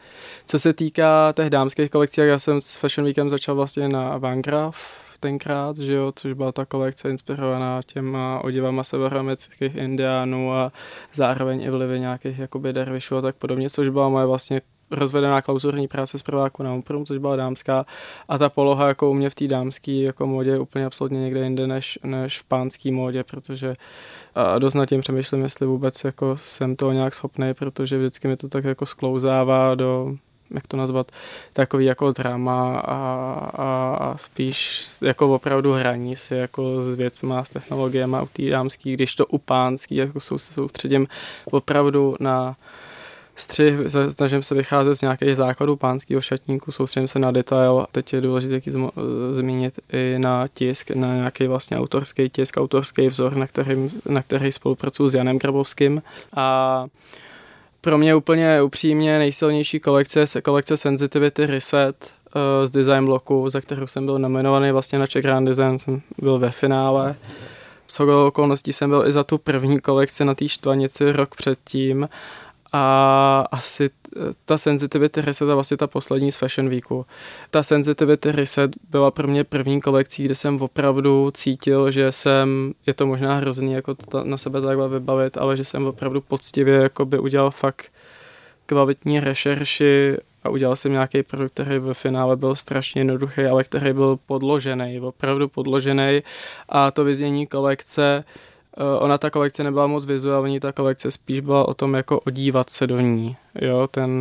Co 0.46 0.60
se 0.60 0.74
týká 0.74 1.34
těch 1.36 1.50
dámských 1.50 1.92
kolekcí, 1.92 2.22
já 2.22 2.40
jsem 2.40 2.62
s 2.62 2.76
Fashion 2.76 3.06
Weekem 3.06 3.30
začal 3.30 3.56
vlastně 3.56 3.90
na 3.90 4.18
Vangraf, 4.18 5.07
tenkrát, 5.20 5.78
že 5.78 5.94
jo, 5.94 6.12
což 6.16 6.34
byla 6.34 6.52
ta 6.52 6.66
kolekce 6.66 7.10
inspirovaná 7.10 7.82
těma 7.86 8.40
oděvama 8.44 8.84
severoamerických 8.84 9.76
indiánů 9.76 10.54
a 10.54 10.72
zároveň 11.14 11.62
i 11.62 11.70
vlivy 11.70 12.00
nějakých 12.00 12.40
jakoby 12.40 12.74
dervišů 12.74 13.16
a 13.18 13.22
tak 13.22 13.36
podobně, 13.36 13.70
což 13.70 13.90
byla 13.90 14.10
moje 14.10 14.26
vlastně 14.26 14.62
rozvedená 14.92 15.42
klauzurní 15.42 15.88
práce 15.88 16.20
z 16.20 16.24
prváku 16.24 16.64
na 16.64 16.74
Umprum, 16.74 17.06
což 17.06 17.18
byla 17.18 17.36
dámská. 17.36 17.86
A 18.30 18.38
ta 18.38 18.50
poloha 18.50 18.88
jako 18.88 19.10
u 19.10 19.14
mě 19.14 19.30
v 19.30 19.36
té 19.36 19.48
dámské 19.48 19.92
jako 19.92 20.28
modě 20.28 20.50
je 20.50 20.60
úplně 20.60 20.86
absolutně 20.86 21.20
někde 21.20 21.44
jinde 21.44 21.68
než, 21.68 22.00
než 22.04 22.40
v 22.40 22.44
pánské 22.44 22.92
modě, 22.92 23.24
protože 23.24 23.68
a 24.36 24.60
dost 24.60 24.74
nad 24.74 24.86
tím 24.86 25.02
přemýšlím, 25.02 25.42
jestli 25.42 25.68
vůbec 25.68 26.04
jako 26.04 26.38
jsem 26.38 26.76
toho 26.76 26.92
nějak 26.92 27.14
schopný, 27.14 27.54
protože 27.54 27.98
vždycky 27.98 28.28
mi 28.28 28.38
to 28.38 28.50
tak 28.50 28.64
jako 28.64 28.86
sklouzává 28.86 29.76
do 29.76 30.16
jak 30.52 30.68
to 30.68 30.78
nazvat, 30.78 31.12
takový 31.54 31.86
jako 31.86 32.12
drama 32.12 32.80
a, 32.80 32.96
a, 33.54 33.98
a 34.00 34.18
spíš 34.18 34.88
jako 35.02 35.36
opravdu 35.36 35.74
hraní 35.74 36.16
si 36.16 36.36
jako 36.36 36.82
s 36.82 36.96
věcma, 36.96 37.44
s 37.44 37.50
technologiemi 37.50 38.18
u 38.24 38.30
té 38.34 38.44
dámský, 38.50 38.94
když 38.94 39.16
to 39.16 39.26
u 39.26 39.38
pánský 39.38 39.96
jako 39.96 40.20
sou, 40.20 40.38
soustředím 40.38 41.08
opravdu 41.52 42.16
na 42.20 42.56
střih, 43.38 43.74
snažím 44.10 44.44
se 44.44 44.56
vycházet 44.56 44.96
z 44.96 45.02
nějakých 45.02 45.36
základů 45.36 45.76
pánského 45.76 46.22
šatníku, 46.22 46.72
soustředím 46.72 47.08
se 47.08 47.20
na 47.20 47.32
detail. 47.32 47.86
Teď 47.92 48.14
je 48.14 48.22
důležité 48.22 48.72
zmínit 49.32 49.80
i 49.94 50.16
na 50.18 50.48
tisk, 50.48 50.92
na 50.92 51.16
nějaký 51.16 51.48
vlastně 51.48 51.78
autorský 51.78 52.30
tisk, 52.30 52.58
autorský 52.58 53.08
vzor, 53.08 53.36
na, 53.36 53.48
kterým, 53.48 53.90
na 54.06 54.22
který 54.22 54.52
spolupracuji 54.52 55.10
s 55.10 55.14
Janem 55.14 55.40
Grabovským. 55.40 56.02
A 56.36 56.86
pro 57.82 57.98
mě 57.98 58.16
úplně 58.16 58.62
upřímně 58.62 59.20
nejsilnější 59.20 59.80
kolekce 59.80 60.20
je 60.20 60.42
kolekce 60.42 60.78
Sensitivity 60.78 61.46
Reset 61.46 61.96
uh, 62.36 62.42
z 62.66 62.72
Design 62.72 63.06
Bloku, 63.06 63.50
za 63.50 63.62
kterou 63.62 63.88
jsem 63.88 64.06
byl 64.06 64.20
nominovaný 64.20 64.72
vlastně 64.72 65.00
na 65.00 65.08
Czech 65.08 65.24
Grand 65.24 65.48
Design, 65.48 65.80
jsem 65.80 66.02
byl 66.18 66.40
ve 66.40 66.52
finále. 66.52 67.16
S 67.88 68.00
okolností 68.00 68.74
jsem 68.74 68.90
byl 68.90 69.08
i 69.08 69.12
za 69.12 69.24
tu 69.24 69.38
první 69.38 69.80
kolekci 69.80 70.26
na 70.26 70.36
té 70.36 70.48
štvanici 70.48 71.12
rok 71.12 71.36
předtím 71.36 72.10
a 72.78 73.48
asi 73.52 73.90
ta 74.46 74.58
sensitivity 74.58 75.22
reset 75.22 75.48
je 75.48 75.54
vlastně 75.54 75.78
ta 75.78 75.88
poslední 75.88 76.32
z 76.32 76.36
Fashion 76.36 76.70
Weeku. 76.70 77.06
Ta 77.52 77.64
sensitivity 77.64 78.32
reset 78.32 78.72
byla 78.90 79.12
pro 79.12 79.28
mě 79.28 79.44
první 79.44 79.82
kolekcí, 79.82 80.24
kde 80.24 80.36
jsem 80.36 80.62
opravdu 80.62 81.32
cítil, 81.32 81.92
že 81.92 82.12
jsem, 82.12 82.74
je 82.88 82.94
to 82.94 83.06
možná 83.06 83.36
hrozný 83.36 83.74
jako 83.74 83.96
to 83.96 84.24
na 84.24 84.38
sebe 84.38 84.62
takhle 84.62 84.90
vybavit, 84.90 85.38
ale 85.38 85.58
že 85.58 85.66
jsem 85.66 85.86
opravdu 85.86 86.22
poctivě 86.22 86.76
jakoby 86.76 87.20
udělal 87.20 87.52
fakt 87.52 87.92
kvalitní 88.66 89.20
rešerši 89.20 90.18
a 90.44 90.50
udělal 90.50 90.76
jsem 90.76 90.92
nějaký 90.92 91.24
produkt, 91.24 91.54
který 91.54 91.80
ve 91.80 91.94
finále 91.94 92.36
byl 92.36 92.56
strašně 92.56 93.02
jednoduchý, 93.02 93.42
ale 93.42 93.64
který 93.64 93.94
byl 93.94 94.20
podložený, 94.26 95.00
opravdu 95.00 95.48
podložený 95.48 96.24
a 96.70 96.92
to 96.92 97.04
vyznění 97.04 97.48
kolekce 97.48 98.24
ona 99.00 99.18
ta 99.18 99.30
kolekce 99.30 99.64
nebyla 99.64 99.88
moc 99.88 100.06
vizuální, 100.06 100.60
ta 100.60 100.72
kolekce 100.72 101.12
spíš 101.12 101.40
byla 101.40 101.68
o 101.68 101.74
tom 101.74 101.94
jako 101.94 102.20
odívat 102.20 102.70
se 102.70 102.88
do 102.88 103.00
ní. 103.00 103.36
Jo, 103.62 103.88
ten 103.92 104.12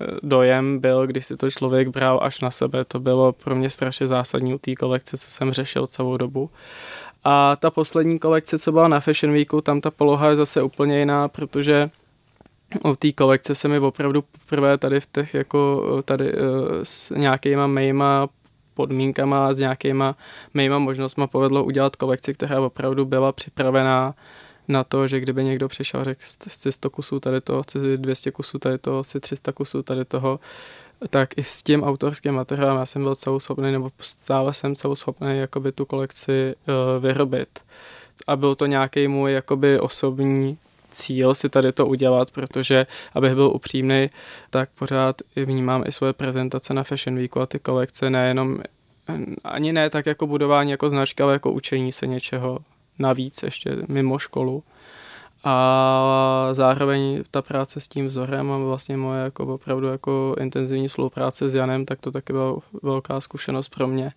eh, 0.00 0.06
dojem 0.22 0.78
byl, 0.78 1.06
když 1.06 1.26
si 1.26 1.36
to 1.36 1.50
člověk 1.50 1.88
bral 1.88 2.20
až 2.22 2.40
na 2.40 2.50
sebe, 2.50 2.84
to 2.84 3.00
bylo 3.00 3.32
pro 3.32 3.54
mě 3.54 3.70
strašně 3.70 4.06
zásadní 4.06 4.54
u 4.54 4.58
té 4.58 4.74
kolekce, 4.74 5.18
co 5.18 5.30
jsem 5.30 5.52
řešil 5.52 5.86
celou 5.86 6.16
dobu. 6.16 6.50
A 7.24 7.56
ta 7.56 7.70
poslední 7.70 8.18
kolekce, 8.18 8.58
co 8.58 8.72
byla 8.72 8.88
na 8.88 9.00
Fashion 9.00 9.34
Weeku, 9.34 9.60
tam 9.60 9.80
ta 9.80 9.90
poloha 9.90 10.28
je 10.28 10.36
zase 10.36 10.62
úplně 10.62 10.98
jiná, 10.98 11.28
protože 11.28 11.90
u 12.84 12.96
té 12.96 13.12
kolekce 13.12 13.54
se 13.54 13.68
mi 13.68 13.78
opravdu 13.78 14.22
poprvé 14.22 14.78
tady 14.78 15.00
v 15.00 15.06
těch 15.12 15.34
jako 15.34 15.82
tady 16.04 16.32
uh, 16.32 16.38
s 16.82 17.10
nějakýma 17.10 17.66
mýma 17.66 18.28
podmínkama, 18.74 19.54
s 19.54 19.58
nějakýma 19.58 20.16
mýma 20.54 20.78
možnostma 20.78 21.26
povedlo 21.26 21.64
udělat 21.64 21.96
kolekci, 21.96 22.34
která 22.34 22.60
opravdu 22.60 23.04
byla 23.04 23.32
připravená 23.32 24.14
na 24.68 24.84
to, 24.84 25.08
že 25.08 25.20
kdyby 25.20 25.44
někdo 25.44 25.68
přišel 25.68 26.00
a 26.00 26.04
řekl, 26.04 26.20
chci 26.48 26.72
100 26.72 26.90
kusů 26.90 27.20
tady 27.20 27.40
toho, 27.40 27.62
chci 27.62 27.78
200 27.96 28.30
kusů 28.30 28.58
tady 28.58 28.78
toho, 28.78 29.02
chci 29.02 29.20
300 29.20 29.52
kusů 29.52 29.82
tady 29.82 30.04
toho, 30.04 30.40
tak 31.10 31.38
i 31.38 31.44
s 31.44 31.62
tím 31.62 31.82
autorským 31.82 32.34
materiálem 32.34 32.78
já 32.78 32.86
jsem 32.86 33.02
byl 33.02 33.14
celou 33.14 33.40
schopný, 33.40 33.72
nebo 33.72 33.90
stále 34.00 34.54
jsem 34.54 34.74
celou 34.74 34.94
schopný 34.94 35.38
jakoby 35.38 35.72
tu 35.72 35.86
kolekci 35.86 36.54
uh, 36.68 37.02
vyrobit. 37.02 37.58
A 38.26 38.36
byl 38.36 38.54
to 38.54 38.66
nějaký 38.66 39.08
můj 39.08 39.32
jakoby 39.32 39.80
osobní 39.80 40.58
cíl 40.92 41.34
si 41.34 41.48
tady 41.48 41.72
to 41.72 41.86
udělat, 41.86 42.30
protože, 42.30 42.86
abych 43.14 43.34
byl 43.34 43.46
upřímný, 43.54 44.10
tak 44.50 44.68
pořád 44.78 45.16
vnímám 45.36 45.84
i 45.86 45.92
svoje 45.92 46.12
prezentace 46.12 46.74
na 46.74 46.82
Fashion 46.82 47.16
Weeku 47.16 47.40
a 47.40 47.46
ty 47.46 47.58
kolekce 47.58 48.10
nejenom 48.10 48.60
ani 49.44 49.72
ne 49.72 49.90
tak 49.90 50.06
jako 50.06 50.26
budování 50.26 50.70
jako 50.70 50.90
značka, 50.90 51.24
ale 51.24 51.32
jako 51.32 51.52
učení 51.52 51.92
se 51.92 52.06
něčeho 52.06 52.58
navíc 52.98 53.42
ještě 53.42 53.76
mimo 53.88 54.18
školu. 54.18 54.62
A 55.44 56.48
zároveň 56.52 57.24
ta 57.30 57.42
práce 57.42 57.80
s 57.80 57.88
tím 57.88 58.06
vzorem 58.06 58.52
a 58.52 58.58
vlastně 58.58 58.96
moje 58.96 59.22
jako 59.24 59.54
opravdu 59.54 59.86
jako 59.86 60.36
intenzivní 60.40 60.88
spolupráce 60.88 61.48
s 61.48 61.54
Janem, 61.54 61.86
tak 61.86 62.00
to 62.00 62.10
taky 62.10 62.32
byla 62.32 62.56
velká 62.82 63.20
zkušenost 63.20 63.68
pro 63.68 63.86
mě. 63.86 64.12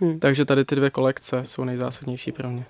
Hmm. 0.00 0.20
Takže 0.20 0.44
tady 0.44 0.64
ty 0.64 0.76
dvě 0.76 0.90
kolekce 0.90 1.44
jsou 1.44 1.64
nejzásadnější 1.64 2.32
pro 2.32 2.50
mě. 2.50 2.64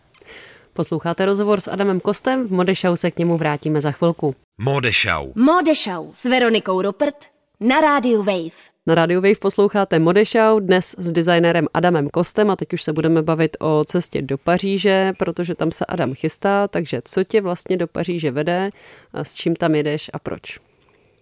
Posloucháte 0.72 1.26
rozhovor 1.26 1.60
s 1.60 1.68
Adamem 1.68 2.00
Kostem, 2.00 2.48
v 2.48 2.50
Modešau 2.52 2.96
se 2.96 3.10
k 3.10 3.18
němu 3.18 3.36
vrátíme 3.36 3.80
za 3.80 3.92
chvilku. 3.92 4.34
Modešau. 4.60 5.32
Modešau 5.34 6.06
s 6.10 6.24
Veronikou 6.24 6.82
Rupert 6.82 7.16
na 7.60 7.80
rádiu 7.80 8.22
Wave. 8.22 8.70
Na 8.86 8.94
rádiu 8.94 9.20
Wave 9.20 9.34
posloucháte 9.40 9.98
Modešau 9.98 10.60
dnes 10.60 10.94
s 10.98 11.12
designérem 11.12 11.66
Adamem 11.74 12.08
Kostem 12.08 12.50
a 12.50 12.56
teď 12.56 12.72
už 12.72 12.82
se 12.82 12.92
budeme 12.92 13.22
bavit 13.22 13.56
o 13.60 13.84
cestě 13.84 14.22
do 14.22 14.38
Paříže, 14.38 15.12
protože 15.18 15.54
tam 15.54 15.70
se 15.70 15.86
Adam 15.86 16.14
chystá, 16.14 16.68
takže 16.68 17.02
co 17.04 17.24
tě 17.24 17.40
vlastně 17.40 17.76
do 17.76 17.86
Paříže 17.86 18.30
vede, 18.30 18.70
a 19.12 19.24
s 19.24 19.34
čím 19.34 19.56
tam 19.56 19.74
jedeš 19.74 20.10
a 20.12 20.18
proč? 20.18 20.69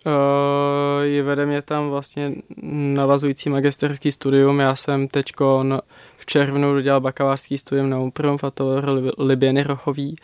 Uh, 0.08 1.02
je 1.02 1.22
vede 1.22 1.46
mě 1.46 1.62
tam 1.62 1.90
vlastně 1.90 2.32
navazující 2.94 3.50
magisterský 3.50 4.12
studium. 4.12 4.60
Já 4.60 4.76
jsem 4.76 5.08
teď 5.08 5.32
v 6.16 6.26
červnu 6.26 6.74
dodělal 6.74 7.00
bakalářský 7.00 7.58
studium 7.58 7.90
na 7.90 7.98
UMPRUM 7.98 8.38
v 8.38 8.44
ateliéru 8.44 9.10
Liběny 9.18 9.62
Rochový. 9.62 10.16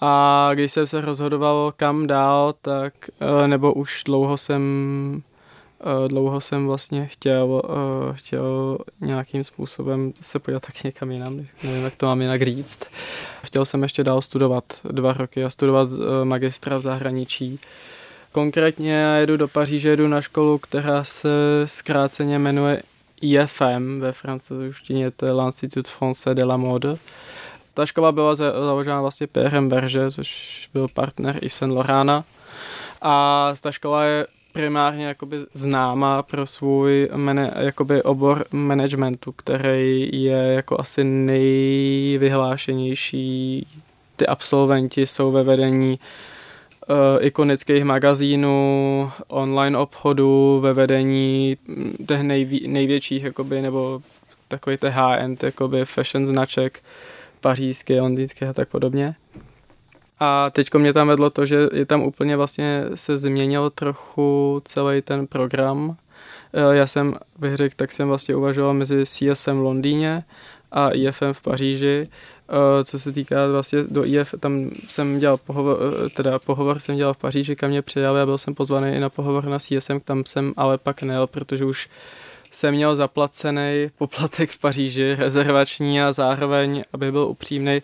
A 0.00 0.50
když 0.54 0.72
jsem 0.72 0.86
se 0.86 1.00
rozhodoval 1.00 1.72
kam 1.76 2.06
dál, 2.06 2.54
tak 2.62 2.94
uh, 3.20 3.46
nebo 3.46 3.72
už 3.72 4.02
dlouho 4.04 4.36
jsem 4.36 4.62
uh, 6.02 6.08
dlouho 6.08 6.40
jsem 6.40 6.66
vlastně 6.66 7.06
chtěl, 7.06 7.62
chtěl 8.12 8.78
nějakým 9.00 9.44
způsobem 9.44 10.12
se 10.20 10.38
podívat 10.38 10.62
tak 10.66 10.84
někam 10.84 11.10
jinam, 11.10 11.36
nevím, 11.64 11.84
jak 11.84 11.96
to 11.96 12.06
mám 12.06 12.20
jinak 12.20 12.42
říct. 12.42 12.80
Chtěl 13.42 13.64
jsem 13.64 13.82
ještě 13.82 14.04
dál 14.04 14.22
studovat 14.22 14.64
dva 14.90 15.12
roky 15.12 15.44
a 15.44 15.50
studovat 15.50 15.88
magistra 16.24 16.76
v 16.76 16.80
zahraničí. 16.80 17.60
Konkrétně 18.32 18.92
já 18.92 19.16
jedu 19.16 19.36
do 19.36 19.48
Paříže, 19.48 19.88
jedu 19.88 20.08
na 20.08 20.20
školu, 20.20 20.58
která 20.58 21.04
se 21.04 21.28
zkráceně 21.64 22.38
jmenuje 22.38 22.82
IFM, 23.20 24.00
ve 24.00 24.12
francouzštině 24.12 25.10
to 25.10 25.26
je 25.26 25.32
l'Institut 25.32 25.88
Français 25.88 26.34
de 26.34 26.44
la 26.44 26.56
Mode. 26.56 26.96
Ta 27.74 27.86
škola 27.86 28.12
byla 28.12 28.34
založena 28.34 29.00
vlastně 29.00 29.26
Pierrem 29.26 29.68
Berger, 29.68 30.12
což 30.12 30.68
byl 30.74 30.88
partner 30.88 31.36
Yves 31.36 31.54
Saint 31.54 31.74
Laurana. 31.74 32.24
A 33.02 33.54
ta 33.60 33.72
škola 33.72 34.04
je 34.04 34.26
primárně 34.52 35.06
jakoby 35.06 35.36
známá 35.54 36.22
pro 36.22 36.46
svůj 36.46 37.08
mene, 37.16 37.54
jakoby 37.56 38.02
obor 38.02 38.44
managementu, 38.50 39.32
který 39.32 40.22
je 40.22 40.36
jako 40.36 40.80
asi 40.80 41.04
nejvyhlášenější. 41.04 43.66
Ty 44.16 44.26
absolventi 44.26 45.06
jsou 45.06 45.32
ve 45.32 45.42
vedení 45.42 45.92
uh, 45.92 45.98
ikonických 47.20 47.84
magazínů, 47.84 49.10
online 49.28 49.78
obchodu, 49.78 50.60
ve 50.60 50.72
vedení 50.72 51.56
těch 52.08 52.22
nejví, 52.22 52.68
největších, 52.68 53.22
jakoby, 53.22 53.62
nebo 53.62 54.02
takový 54.48 54.78
těch 54.78 54.94
high-end 54.94 55.42
jakoby 55.42 55.84
fashion 55.84 56.26
značek, 56.26 56.82
pařížské, 57.40 58.00
londýnské 58.00 58.46
a 58.46 58.52
tak 58.52 58.68
podobně. 58.68 59.14
A 60.20 60.50
teď 60.50 60.74
mě 60.74 60.92
tam 60.92 61.08
vedlo 61.08 61.30
to, 61.30 61.46
že 61.46 61.68
je 61.72 61.86
tam 61.86 62.02
úplně 62.02 62.36
vlastně 62.36 62.84
se 62.94 63.18
změnil 63.18 63.70
trochu 63.70 64.60
celý 64.64 65.02
ten 65.02 65.26
program. 65.26 65.96
Eh, 66.52 66.76
já 66.76 66.86
jsem, 66.86 67.14
bych 67.38 67.56
řekl, 67.56 67.74
tak 67.76 67.92
jsem 67.92 68.08
vlastně 68.08 68.34
uvažoval 68.34 68.74
mezi 68.74 69.06
CSM 69.06 69.58
v 69.58 69.62
Londýně 69.62 70.24
a 70.72 70.90
IFM 70.90 71.32
v 71.32 71.42
Paříži 71.42 72.08
Eh, 72.39 72.39
co 72.84 72.98
se 72.98 73.12
týká 73.12 73.46
vlastně 73.46 73.84
do 73.88 74.04
IF, 74.04 74.34
tam 74.40 74.70
jsem 74.88 75.18
dělal 75.18 75.36
pohovor, 75.36 75.78
eh, 76.06 76.08
teda 76.08 76.38
pohovor 76.38 76.78
jsem 76.78 76.96
dělal 76.96 77.14
v 77.14 77.16
Paříži, 77.16 77.56
kam 77.56 77.70
mě 77.70 77.82
přijali 77.82 78.20
a 78.20 78.26
byl 78.26 78.38
jsem 78.38 78.54
pozvaný 78.54 78.96
i 78.96 79.00
na 79.00 79.08
pohovor 79.08 79.44
na 79.44 79.58
CSM, 79.58 80.00
tam 80.04 80.24
jsem 80.24 80.52
ale 80.56 80.78
pak 80.78 81.02
nejel, 81.02 81.26
protože 81.26 81.64
už 81.64 81.88
jsem 82.50 82.74
měl 82.74 82.96
zaplacený 82.96 83.90
poplatek 83.98 84.50
v 84.50 84.58
Paříži, 84.58 85.14
rezervační 85.18 86.02
a 86.02 86.12
zároveň, 86.12 86.82
aby 86.92 87.12
byl 87.12 87.22
upřímný, 87.22 87.82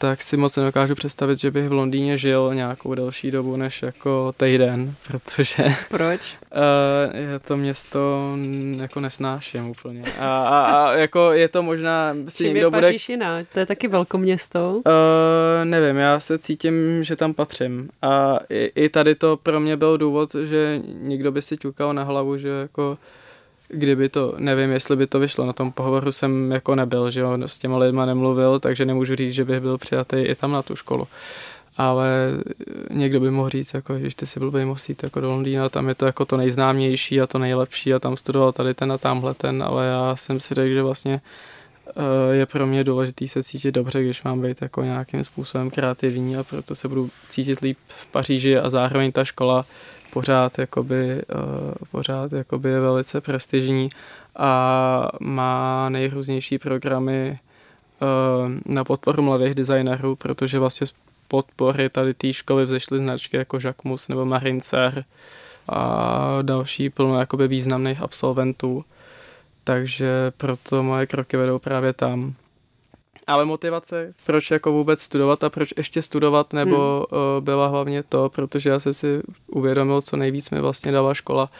tak 0.00 0.22
si 0.22 0.36
moc 0.36 0.56
nedokážu 0.56 0.94
představit, 0.94 1.38
že 1.38 1.50
bych 1.50 1.68
v 1.68 1.72
Londýně 1.72 2.18
žil 2.18 2.54
nějakou 2.54 2.94
delší 2.94 3.30
dobu 3.30 3.56
než 3.56 3.82
jako 3.82 4.32
týden, 4.36 4.94
protože... 5.08 5.64
Proč? 5.88 6.38
Uh, 6.52 7.16
je 7.16 7.38
to 7.38 7.56
město 7.56 8.34
jako 8.76 9.00
nesnáším 9.00 9.70
úplně. 9.70 10.02
A, 10.18 10.48
a, 10.48 10.60
a 10.60 10.92
jako 10.92 11.32
je 11.32 11.48
to 11.48 11.62
možná... 11.62 12.14
Si 12.28 12.44
Čím 12.44 12.46
někdo 12.46 12.66
je 12.66 12.70
bude... 12.70 12.92
jiná? 13.08 13.38
To 13.52 13.58
je 13.58 13.66
taky 13.66 13.88
velkoměsto? 13.88 14.76
Uh, 14.76 14.82
nevím, 15.64 15.96
já 15.96 16.20
se 16.20 16.38
cítím, 16.38 17.04
že 17.04 17.16
tam 17.16 17.34
patřím. 17.34 17.88
A 18.02 18.38
i, 18.50 18.72
i 18.74 18.88
tady 18.88 19.14
to 19.14 19.36
pro 19.36 19.60
mě 19.60 19.76
byl 19.76 19.98
důvod, 19.98 20.34
že 20.44 20.80
někdo 20.84 21.32
by 21.32 21.42
si 21.42 21.56
ťukal 21.56 21.94
na 21.94 22.02
hlavu, 22.02 22.36
že 22.36 22.48
jako 22.48 22.98
kdyby 23.72 24.08
to, 24.08 24.34
nevím, 24.38 24.70
jestli 24.70 24.96
by 24.96 25.06
to 25.06 25.18
vyšlo, 25.18 25.46
na 25.46 25.52
tom 25.52 25.72
pohovoru 25.72 26.12
jsem 26.12 26.52
jako 26.52 26.74
nebyl, 26.74 27.10
že 27.10 27.20
jo, 27.20 27.38
s 27.46 27.58
těma 27.58 27.78
lidma 27.78 28.06
nemluvil, 28.06 28.60
takže 28.60 28.84
nemůžu 28.84 29.14
říct, 29.14 29.34
že 29.34 29.44
bych 29.44 29.60
byl 29.60 29.78
přijatý 29.78 30.16
i 30.16 30.34
tam 30.34 30.52
na 30.52 30.62
tu 30.62 30.76
školu. 30.76 31.08
Ale 31.76 32.30
někdo 32.90 33.20
by 33.20 33.30
mohl 33.30 33.48
říct, 33.48 33.74
jako, 33.74 33.98
že 33.98 34.16
ty 34.16 34.26
si 34.26 34.40
byl 34.40 34.50
by 34.50 34.66
jít 34.88 35.02
jako 35.02 35.20
do 35.20 35.28
Londýna, 35.28 35.68
tam 35.68 35.88
je 35.88 35.94
to 35.94 36.06
jako 36.06 36.24
to 36.24 36.36
nejznámější 36.36 37.20
a 37.20 37.26
to 37.26 37.38
nejlepší 37.38 37.94
a 37.94 37.98
tam 37.98 38.16
studoval 38.16 38.52
tady 38.52 38.74
ten 38.74 38.92
a 38.92 38.98
tamhle 38.98 39.34
ten, 39.34 39.62
ale 39.62 39.86
já 39.86 40.16
jsem 40.16 40.40
si 40.40 40.54
řekl, 40.54 40.72
že 40.72 40.82
vlastně 40.82 41.20
eh, 41.88 42.34
je 42.34 42.46
pro 42.46 42.66
mě 42.66 42.84
důležitý 42.84 43.28
se 43.28 43.42
cítit 43.42 43.72
dobře, 43.72 44.02
když 44.02 44.22
mám 44.22 44.40
být 44.40 44.62
jako 44.62 44.82
nějakým 44.82 45.24
způsobem 45.24 45.70
kreativní 45.70 46.36
a 46.36 46.44
proto 46.44 46.74
se 46.74 46.88
budu 46.88 47.10
cítit 47.28 47.60
líp 47.60 47.78
v 47.88 48.06
Paříži 48.06 48.58
a 48.58 48.70
zároveň 48.70 49.12
ta 49.12 49.24
škola 49.24 49.66
pořád, 50.12 50.58
jakoby, 50.58 51.22
uh, 51.34 51.72
pořád 51.90 52.32
jakoby 52.32 52.68
je 52.68 52.80
velice 52.80 53.20
prestižní 53.20 53.88
a 54.36 55.08
má 55.20 55.88
nejrůznější 55.88 56.58
programy 56.58 57.38
uh, 58.02 58.50
na 58.66 58.84
podporu 58.84 59.22
mladých 59.22 59.54
designérů, 59.54 60.16
protože 60.16 60.58
vlastně 60.58 60.86
z 60.86 60.92
podpory 61.28 61.88
tady 61.88 62.14
té 62.14 62.32
školy 62.32 62.64
vzešly 62.64 62.98
značky 62.98 63.36
jako 63.36 63.58
Jacquemus 63.64 64.08
nebo 64.08 64.24
Marincer 64.24 65.04
a 65.68 66.38
další 66.42 66.90
plno 66.90 67.20
jakoby 67.20 67.48
významných 67.48 68.02
absolventů. 68.02 68.84
Takže 69.64 70.32
proto 70.36 70.82
moje 70.82 71.06
kroky 71.06 71.36
vedou 71.36 71.58
právě 71.58 71.92
tam. 71.92 72.34
Ale 73.30 73.44
motivace, 73.44 74.14
proč 74.26 74.50
jako 74.50 74.72
vůbec 74.72 75.02
studovat 75.02 75.44
a 75.44 75.50
proč 75.50 75.74
ještě 75.76 76.02
studovat, 76.02 76.52
nebo 76.52 77.06
hmm. 77.10 77.20
uh, 77.36 77.44
byla 77.44 77.66
hlavně 77.66 78.02
to, 78.02 78.28
protože 78.28 78.70
já 78.70 78.80
jsem 78.80 78.94
si 78.94 79.22
uvědomil, 79.46 80.02
co 80.02 80.16
nejvíc 80.16 80.50
mi 80.50 80.60
vlastně 80.60 80.92
dala 80.92 81.14
škola 81.14 81.50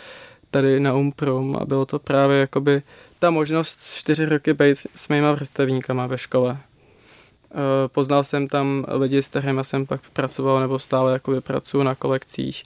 tady 0.51 0.81
na 0.81 0.95
Umprum 0.95 1.57
a 1.61 1.65
bylo 1.65 1.87
to 1.87 1.99
právě 1.99 2.41
jakoby 2.41 2.83
ta 3.19 3.31
možnost 3.31 3.95
čtyři 3.95 4.25
roky 4.25 4.53
být 4.55 4.77
s 4.95 5.09
mýma 5.09 5.33
vrstevníkama 5.33 6.07
ve 6.07 6.19
škole. 6.19 6.51
Uh, 6.51 6.59
poznal 7.87 8.25
jsem 8.25 8.49
tam 8.49 8.87
lidi, 8.89 9.23
s 9.23 9.29
kterými 9.29 9.65
jsem 9.65 9.87
pak 9.87 10.01
pracoval 10.13 10.61
nebo 10.61 10.79
stále 10.79 11.13
jakoby 11.13 11.41
pracuji 11.41 11.83
na 11.83 11.95
kolekcích 11.95 12.63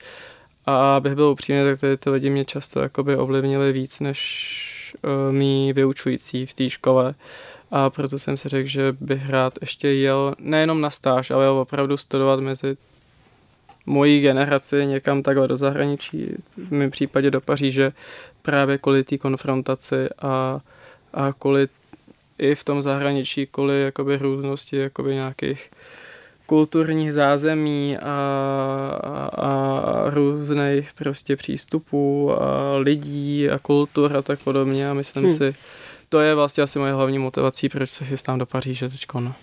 a 0.67 0.97
abych 0.97 1.15
byl 1.15 1.25
upřímný, 1.25 1.65
tak 1.65 1.81
tady 1.81 1.97
ty 1.97 2.11
lidi 2.11 2.31
mě 2.31 2.45
často 2.45 2.83
jakoby 2.83 3.17
ovlivnili 3.17 3.73
víc 3.73 4.01
než 4.01 4.97
uh, 5.03 5.33
mý 5.33 5.73
vyučující 5.73 6.47
v 6.47 6.55
té 6.55 6.71
škole. 6.71 7.09
Uh, 7.09 7.15
a 7.77 7.91
proto 7.91 8.19
jsem 8.19 8.37
si 8.37 8.49
řekl, 8.49 8.69
že 8.69 8.97
bych 9.01 9.31
rád 9.31 9.59
ještě 9.61 9.89
jel 9.89 10.35
nejenom 10.39 10.81
na 10.81 10.91
stáž, 10.91 11.31
ale 11.31 11.45
jel 11.45 11.59
opravdu 11.59 11.97
studovat 11.97 12.41
mezi 12.41 12.77
mojí 13.87 14.21
generaci 14.21 14.87
někam 14.87 15.23
takhle 15.23 15.49
do 15.49 15.57
zahraničí, 15.57 16.35
v 16.57 16.73
mém 16.73 16.91
případě 16.91 17.31
do 17.31 17.41
Paříže, 17.41 17.93
právě 18.43 18.79
kvůli 18.79 19.05
té 19.05 19.19
konfrontaci 19.19 20.09
a, 20.23 20.61
a 21.15 21.33
kvůli 21.33 21.69
i 22.39 22.55
v 22.55 22.65
tom 22.65 22.83
zahraničí, 22.83 23.47
kvůli 23.47 23.83
jakoby 23.83 24.17
různosti 24.17 24.77
jakoby 24.77 25.15
nějakých 25.15 25.71
kulturních 26.47 27.13
zázemí 27.13 27.97
a, 27.99 28.09
a, 29.03 29.29
a 29.37 30.11
různých 30.11 30.93
prostě 30.95 31.37
přístupů 31.37 32.33
a 32.43 32.77
lidí 32.77 33.51
a 33.51 33.59
kultur 33.59 34.17
a 34.17 34.23
tak 34.23 34.39
podobně 34.39 34.91
a 34.91 34.95
myslím 34.95 35.25
hmm. 35.25 35.37
si, 35.37 35.55
to 36.15 36.21
je 36.21 36.35
vlastně 36.35 36.63
asi 36.63 36.79
moje 36.79 36.93
hlavní 36.93 37.19
motivací, 37.19 37.69
proč 37.69 37.91
se 37.91 38.05
chystám 38.05 38.39
do 38.39 38.47
Paříže 38.47 38.89
teďko. 38.89 39.21
No. 39.21 39.35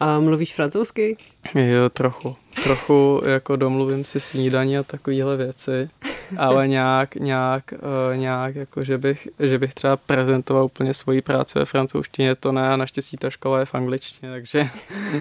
A 0.00 0.20
mluvíš 0.20 0.54
francouzsky? 0.54 1.16
Jo, 1.54 1.88
trochu. 1.88 2.36
Trochu 2.62 3.22
jako 3.26 3.56
domluvím 3.56 4.04
si 4.04 4.20
snídaní 4.20 4.78
a 4.78 4.82
takovéhle 4.82 5.36
věci, 5.36 5.90
ale 6.38 6.68
nějak, 6.68 7.14
nějak, 7.14 7.74
uh, 7.74 8.16
nějak 8.16 8.54
jako, 8.54 8.84
že 8.84 8.98
bych, 8.98 9.28
že 9.40 9.58
bych 9.58 9.74
třeba 9.74 9.96
prezentoval 9.96 10.64
úplně 10.64 10.94
svoji 10.94 11.22
práci 11.22 11.58
ve 11.58 11.64
francouzštině, 11.64 12.34
to 12.34 12.52
ne 12.52 12.68
a 12.68 12.76
naštěstí 12.76 13.16
ta 13.16 13.30
škola 13.30 13.58
je 13.58 13.64
v 13.64 13.74
angličtině, 13.74 14.32
takže... 14.32 14.68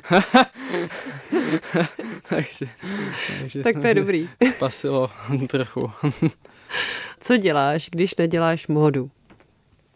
takže, 2.29 2.69
takže... 3.41 3.63
Tak 3.63 3.79
to 3.81 3.87
je 3.87 3.93
dobrý. 3.93 4.29
Pasilo 4.59 5.11
trochu. 5.47 5.91
Co 7.19 7.37
děláš, 7.37 7.89
když 7.91 8.15
neděláš 8.15 8.67
módu? 8.67 9.11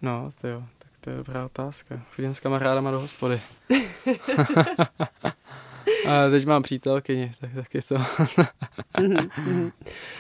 No, 0.02 0.32
to 0.42 0.48
jo, 0.48 0.64
to 1.06 1.12
je 1.12 1.18
dobrá 1.18 1.46
otázka. 1.46 2.02
Chodím 2.16 2.36
s 2.36 2.40
kamarádama 2.40 2.92
do 2.92 3.00
hospody. 3.00 3.42
A 6.08 6.30
teď 6.30 6.46
mám 6.46 6.64
přítelkyni, 6.64 7.32
tak, 7.42 7.50
tak 7.56 7.74
je 7.74 7.82
to. 7.82 7.98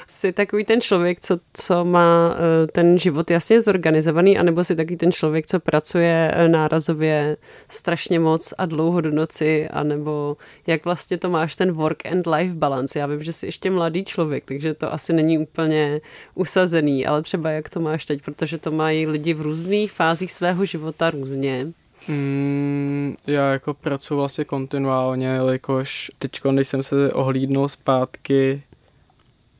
jsi 0.08 0.32
takový 0.32 0.65
ten 0.65 0.82
člověk, 0.82 1.21
co, 1.21 1.39
co 1.54 1.86
má 1.86 2.36
eh, 2.36 2.67
ten 2.67 2.97
život 2.97 3.32
jasně 3.32 3.62
zorganizovaný, 3.62 4.38
anebo 4.38 4.63
jsi 4.63 4.75
takový 4.75 4.97
ten 4.97 5.12
člověk, 5.12 5.47
co 5.47 5.60
pracuje 5.60 6.32
eh, 6.34 6.47
nárazově 6.47 7.38
strašně 7.69 8.19
moc 8.19 8.54
a 8.58 8.65
dlouho 8.65 9.01
do 9.01 9.12
noci, 9.12 9.67
anebo 9.69 10.38
jak 10.67 10.86
vlastně 10.86 11.17
to 11.17 11.30
máš 11.30 11.56
ten 11.56 11.71
work 11.71 12.06
and 12.06 12.28
life 12.28 12.56
balance. 12.56 12.99
Já 12.99 13.08
vím, 13.08 13.23
že 13.23 13.34
jsi 13.34 13.45
ještě 13.45 13.71
mladý 13.71 14.06
člověk, 14.06 14.45
takže 14.45 14.73
to 14.73 14.93
asi 14.93 15.13
není 15.13 15.38
úplně 15.38 16.01
usazený, 16.36 17.06
ale 17.06 17.21
třeba 17.21 17.49
jak 17.49 17.69
to 17.69 17.80
máš 17.80 18.06
teď, 18.06 18.21
protože 18.21 18.58
to 18.58 18.71
mají 18.71 19.08
lidi 19.08 19.34
v 19.34 19.41
různých 19.41 19.91
fázích 19.91 20.32
svého 20.32 20.65
života 20.65 21.12
různě. 21.12 21.67
Mm, 22.08 23.15
já 23.28 23.52
jako 23.52 23.74
pracuji 23.74 24.15
vlastně 24.15 24.46
kontinuálně, 24.46 25.28
jelikož 25.28 26.12
teď, 26.20 26.41
když 26.54 26.68
jsem 26.68 26.84
se 26.84 27.13
ohlídnul 27.13 27.70
zpátky, 27.70 28.63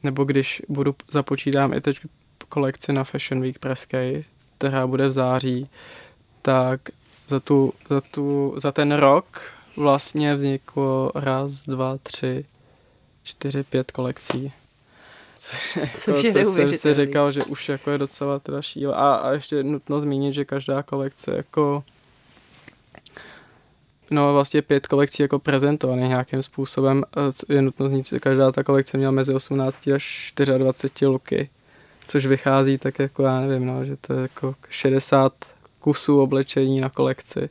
nebo 0.04 0.24
když 0.24 0.62
budu 0.70 0.96
započítám 1.12 1.74
i 1.74 1.82
teď 1.82 1.98
kolekci 2.50 2.94
na 2.94 3.04
Fashion 3.04 3.42
Week 3.42 3.60
Preskej, 3.60 4.24
která 4.58 4.88
bude 4.88 5.08
v 5.08 5.12
září, 5.12 5.70
tak 6.42 6.82
za, 7.28 7.40
tu, 7.40 7.74
za, 7.90 8.02
tu, 8.02 8.54
za 8.58 8.72
ten 8.72 8.92
rok 8.92 9.42
vlastně 9.78 10.36
vzniklo 10.36 11.12
raz, 11.16 11.64
dva, 11.64 11.98
tři, 12.04 12.46
čtyři, 13.24 13.64
pět 13.64 13.92
kolekcí. 13.92 14.52
Což, 15.38 15.76
jako, 15.76 15.92
Což 15.94 16.24
je 16.24 16.46
co 16.46 16.54
jsem 16.54 16.74
si 16.74 16.94
říkal, 16.94 17.32
že 17.32 17.44
už 17.44 17.70
jako 17.70 17.92
je 17.92 17.98
docela 17.98 18.40
teda 18.40 18.62
šíle. 18.62 18.96
A, 18.96 19.14
a 19.16 19.32
ještě 19.32 19.64
nutno 19.64 20.02
zmínit, 20.02 20.34
že 20.34 20.46
každá 20.46 20.84
kolekce 20.84 21.36
jako 21.38 21.84
no 24.12 24.34
vlastně 24.34 24.62
pět 24.62 24.88
kolekcí 24.88 25.22
jako 25.22 25.40
prezentovaných 25.40 26.10
nějakým 26.10 26.44
způsobem. 26.44 27.04
Je 27.50 27.62
nutno 27.62 27.90
říct, 27.90 28.10
že 28.10 28.20
každá 28.20 28.52
ta 28.52 28.64
kolekce 28.64 28.98
měla 28.98 29.12
mezi 29.12 29.34
18 29.34 29.88
až 29.88 30.34
24 30.36 31.08
luky, 31.08 31.50
což 32.08 32.26
vychází 32.26 32.78
tak 32.78 33.00
jako, 33.00 33.24
já 33.24 33.40
nevím, 33.40 33.66
no, 33.66 33.86
že 33.86 33.96
to 34.02 34.14
je 34.14 34.22
jako 34.22 34.56
60 34.70 35.34
kusů 35.80 36.22
oblečení 36.22 36.82
na 36.82 36.90
kolekci. 36.90 37.50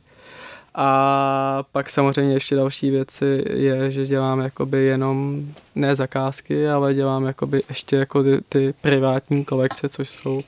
A 0.77 1.63
pak 1.71 1.89
samozřejmě 1.89 2.33
ještě 2.33 2.55
další 2.55 2.89
věci 2.89 3.43
je, 3.49 3.91
že 3.91 4.05
dělám 4.05 4.39
jakoby 4.39 4.83
jenom 4.83 5.45
ne 5.75 5.95
zakázky, 5.95 6.69
ale 6.69 6.93
dělám 6.93 7.25
jakoby 7.25 7.63
ještě 7.69 7.95
jako 7.95 8.23
ty, 8.23 8.41
ty 8.49 8.73
privátní 8.81 9.45
kolekce, 9.45 9.89
což 9.89 10.09
jsou, 10.09 10.43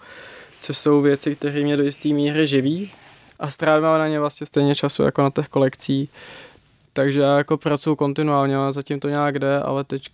což 0.62 0.78
jsou 0.78 1.02
věci, 1.02 1.36
které 1.36 1.64
mě 1.64 1.78
do 1.78 1.84
jisté 1.84 2.10
míry 2.10 2.48
živí 2.48 2.92
a 3.40 3.50
strávím 3.50 3.84
na 3.84 4.08
ně 4.08 4.20
vlastně 4.20 4.48
stejně 4.48 4.76
času 4.76 5.04
jako 5.04 5.24
na 5.24 5.30
těch 5.30 5.48
kolekcí. 5.48 6.10
Takže 6.94 7.20
já 7.20 7.38
jako 7.38 7.58
pracuji 7.58 7.96
kontinuálně 7.96 8.58
a 8.58 8.72
zatím 8.72 9.00
to 9.00 9.10
nějak 9.10 9.40
jde, 9.40 9.60
ale 9.60 9.84
teď 9.84 10.10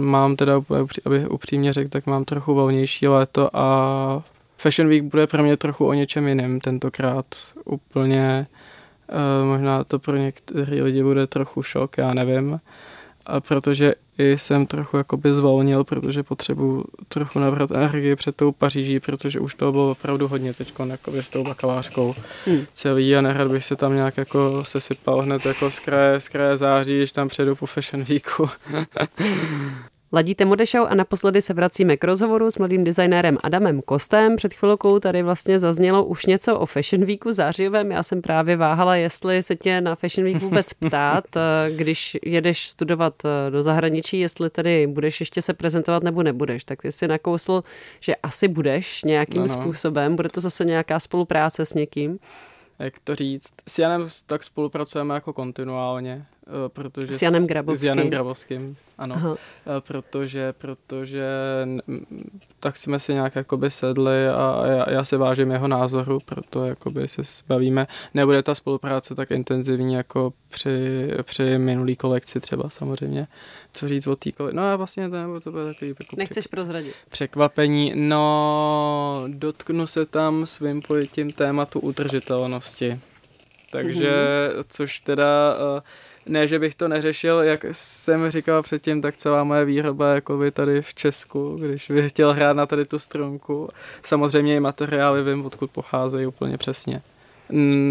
mám 0.00 0.36
teda, 0.36 0.62
aby 1.06 1.26
upřímně 1.26 1.72
řekl, 1.72 1.90
tak 1.90 2.06
mám 2.06 2.24
trochu 2.24 2.54
volnější 2.54 3.08
léto 3.08 3.56
a 3.56 4.22
Fashion 4.58 4.88
Week 4.88 5.02
bude 5.02 5.26
pro 5.26 5.42
mě 5.42 5.56
trochu 5.56 5.86
o 5.86 5.92
něčem 5.92 6.28
jiném 6.28 6.60
tentokrát. 6.60 7.26
Úplně, 7.64 8.46
uh, 9.12 9.48
možná 9.48 9.84
to 9.84 9.98
pro 9.98 10.16
některé 10.16 10.82
lidi 10.82 11.02
bude 11.02 11.26
trochu 11.26 11.62
šok, 11.62 11.98
já 11.98 12.14
nevím. 12.14 12.60
A 13.26 13.40
protože 13.40 13.94
i 14.18 14.38
jsem 14.38 14.66
trochu 14.66 14.96
jakoby 14.96 15.34
zvolnil, 15.34 15.84
protože 15.84 16.22
potřebuji 16.22 16.84
trochu 17.08 17.38
nabrat 17.38 17.70
energii 17.70 18.16
před 18.16 18.36
tou 18.36 18.52
Paříží, 18.52 19.00
protože 19.00 19.40
už 19.40 19.54
to 19.54 19.72
bylo 19.72 19.90
opravdu 19.90 20.28
hodně 20.28 20.54
teď 20.54 20.72
jako 20.84 21.12
s 21.12 21.28
tou 21.28 21.44
bakalářkou 21.44 22.14
hmm. 22.46 22.66
celý 22.72 23.16
a 23.16 23.20
nerad 23.20 23.50
bych 23.50 23.64
se 23.64 23.76
tam 23.76 23.94
nějak 23.94 24.16
jako 24.16 24.64
sesypal 24.64 25.22
hned 25.22 25.46
jako 25.46 25.70
z 25.70 25.78
kraje, 25.78 26.20
z 26.20 26.28
kraje 26.28 26.56
září, 26.56 26.96
když 26.96 27.12
tam 27.12 27.28
předu 27.28 27.56
po 27.56 27.66
Fashion 27.66 28.04
Weeku. 28.04 28.48
Ladíte 30.14 30.44
Modešau 30.44 30.84
a 30.84 30.94
naposledy 30.94 31.42
se 31.42 31.54
vracíme 31.54 31.96
k 31.96 32.04
rozhovoru 32.04 32.50
s 32.50 32.58
mladým 32.58 32.84
designérem 32.84 33.38
Adamem 33.42 33.82
Kostem. 33.82 34.36
Před 34.36 34.54
chvilkou 34.54 34.98
tady 34.98 35.22
vlastně 35.22 35.58
zaznělo 35.58 36.04
už 36.04 36.26
něco 36.26 36.58
o 36.58 36.66
Fashion 36.66 37.04
Weeku 37.04 37.32
zářivém. 37.32 37.90
Já 37.92 38.02
jsem 38.02 38.22
právě 38.22 38.56
váhala, 38.56 38.96
jestli 38.96 39.42
se 39.42 39.56
tě 39.56 39.80
na 39.80 39.94
Fashion 39.94 40.24
Week 40.24 40.42
vůbec 40.42 40.72
ptát, 40.88 41.24
eh, 41.36 41.70
když 41.76 42.16
jedeš 42.22 42.68
studovat 42.68 43.14
eh, 43.24 43.50
do 43.50 43.62
zahraničí, 43.62 44.20
jestli 44.20 44.50
tedy 44.50 44.86
budeš 44.86 45.20
ještě 45.20 45.42
se 45.42 45.54
prezentovat 45.54 46.02
nebo 46.02 46.22
nebudeš. 46.22 46.64
Tak 46.64 46.82
ty 46.82 46.92
si 46.92 47.08
nakousl, 47.08 47.64
že 48.00 48.16
asi 48.16 48.48
budeš 48.48 49.04
nějakým 49.04 49.42
no, 49.42 49.46
no. 49.46 49.54
způsobem. 49.54 50.16
Bude 50.16 50.28
to 50.28 50.40
zase 50.40 50.64
nějaká 50.64 51.00
spolupráce 51.00 51.66
s 51.66 51.74
někým? 51.74 52.18
Jak 52.78 52.94
to 53.04 53.14
říct? 53.14 53.52
S 53.68 53.78
Janem 53.78 54.06
tak 54.26 54.44
spolupracujeme 54.44 55.14
jako 55.14 55.32
kontinuálně 55.32 56.26
protože 56.68 57.18
s 57.18 57.22
Janem 57.22 57.46
Grabovským. 57.46 57.86
S 57.86 57.88
Janem 57.88 58.10
Grabovským, 58.10 58.76
ano. 58.98 59.14
Aha. 59.14 59.36
Eh, 59.66 59.80
protože, 59.80 60.52
protože 60.52 61.22
tak 62.60 62.76
jsme 62.76 63.00
si 63.00 63.14
nějak 63.14 63.36
jakoby 63.36 63.70
sedli 63.70 64.28
a 64.28 64.66
já, 64.66 64.90
já 64.90 65.04
si 65.04 65.16
vážím 65.16 65.50
jeho 65.50 65.68
názoru, 65.68 66.20
proto 66.24 66.66
jakoby 66.66 67.08
se 67.08 67.22
bavíme. 67.46 67.86
Nebude 68.14 68.42
ta 68.42 68.54
spolupráce 68.54 69.14
tak 69.14 69.30
intenzivní 69.30 69.94
jako 69.94 70.32
při, 70.48 71.08
při 71.22 71.58
minulý 71.58 71.96
kolekci 71.96 72.40
třeba 72.40 72.70
samozřejmě. 72.70 73.26
Co 73.72 73.88
říct 73.88 74.06
o 74.06 74.16
té 74.16 74.32
kolekci? 74.32 74.56
No 74.56 74.62
a 74.62 74.76
vlastně 74.76 75.10
to, 75.10 75.40
to 75.40 75.52
bude 75.52 75.74
takový 75.74 75.94
jako 76.00 76.16
Nechceš 76.16 76.46
prozradit? 76.46 76.94
Překvapení. 77.08 77.92
No, 77.96 79.24
dotknu 79.28 79.86
se 79.86 80.06
tam 80.06 80.46
svým 80.46 80.82
pojetím 80.82 81.32
tématu 81.32 81.80
udržitelnosti. 81.80 83.00
Takže, 83.72 84.10
mm-hmm. 84.10 84.64
což 84.68 84.98
teda 85.00 85.54
uh, 85.54 85.80
ne, 86.26 86.48
že 86.48 86.58
bych 86.58 86.74
to 86.74 86.88
neřešil, 86.88 87.40
jak 87.40 87.64
jsem 87.72 88.30
říkal 88.30 88.62
předtím, 88.62 89.02
tak 89.02 89.16
celá 89.16 89.44
moje 89.44 89.64
výroba 89.64 90.14
jako 90.14 90.36
by 90.36 90.50
tady 90.50 90.82
v 90.82 90.94
Česku, 90.94 91.56
když 91.60 91.90
bych 91.90 92.12
chtěl 92.12 92.32
hrát 92.32 92.56
na 92.56 92.66
tady 92.66 92.84
tu 92.84 92.98
strunku. 92.98 93.68
Samozřejmě 94.02 94.56
i 94.56 94.60
materiály 94.60 95.22
vím, 95.22 95.46
odkud 95.46 95.70
pocházejí 95.70 96.26
úplně 96.26 96.58
přesně. 96.58 97.02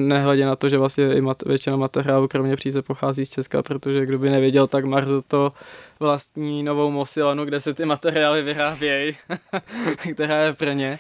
Nehledě 0.08 0.46
na 0.46 0.56
to, 0.56 0.70
že 0.70 0.78
vlastně 0.78 1.14
i 1.14 1.22
mat- 1.22 1.44
většina 1.46 1.76
materiálu 1.76 2.28
kromě 2.28 2.56
příze 2.56 2.82
pochází 2.82 3.26
z 3.26 3.30
Česka, 3.30 3.64
protože 3.64 4.06
kdo 4.06 4.20
by 4.20 4.30
nevěděl, 4.30 4.68
tak 4.68 4.86
Marzo 4.86 5.22
to 5.22 5.54
vlastní 6.00 6.64
novou 6.64 6.92
Mosilanu, 6.92 7.46
kde 7.46 7.60
se 7.60 7.74
ty 7.74 7.86
materiály 7.86 8.42
vyrábějí, 8.42 9.18
která 10.14 10.44
je 10.44 10.54
v 10.54 10.58
Brně 10.58 11.00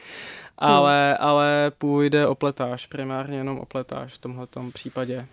ale, 0.62 1.18
hmm. 1.20 1.28
ale 1.30 1.72
půjde 1.78 2.28
o 2.28 2.36
pletáž, 2.36 2.88
primárně 2.88 3.38
jenom 3.38 3.60
o 3.60 3.66
pletáž 3.66 4.14
v 4.14 4.18
tomhle 4.18 4.48
případě. 4.74 5.26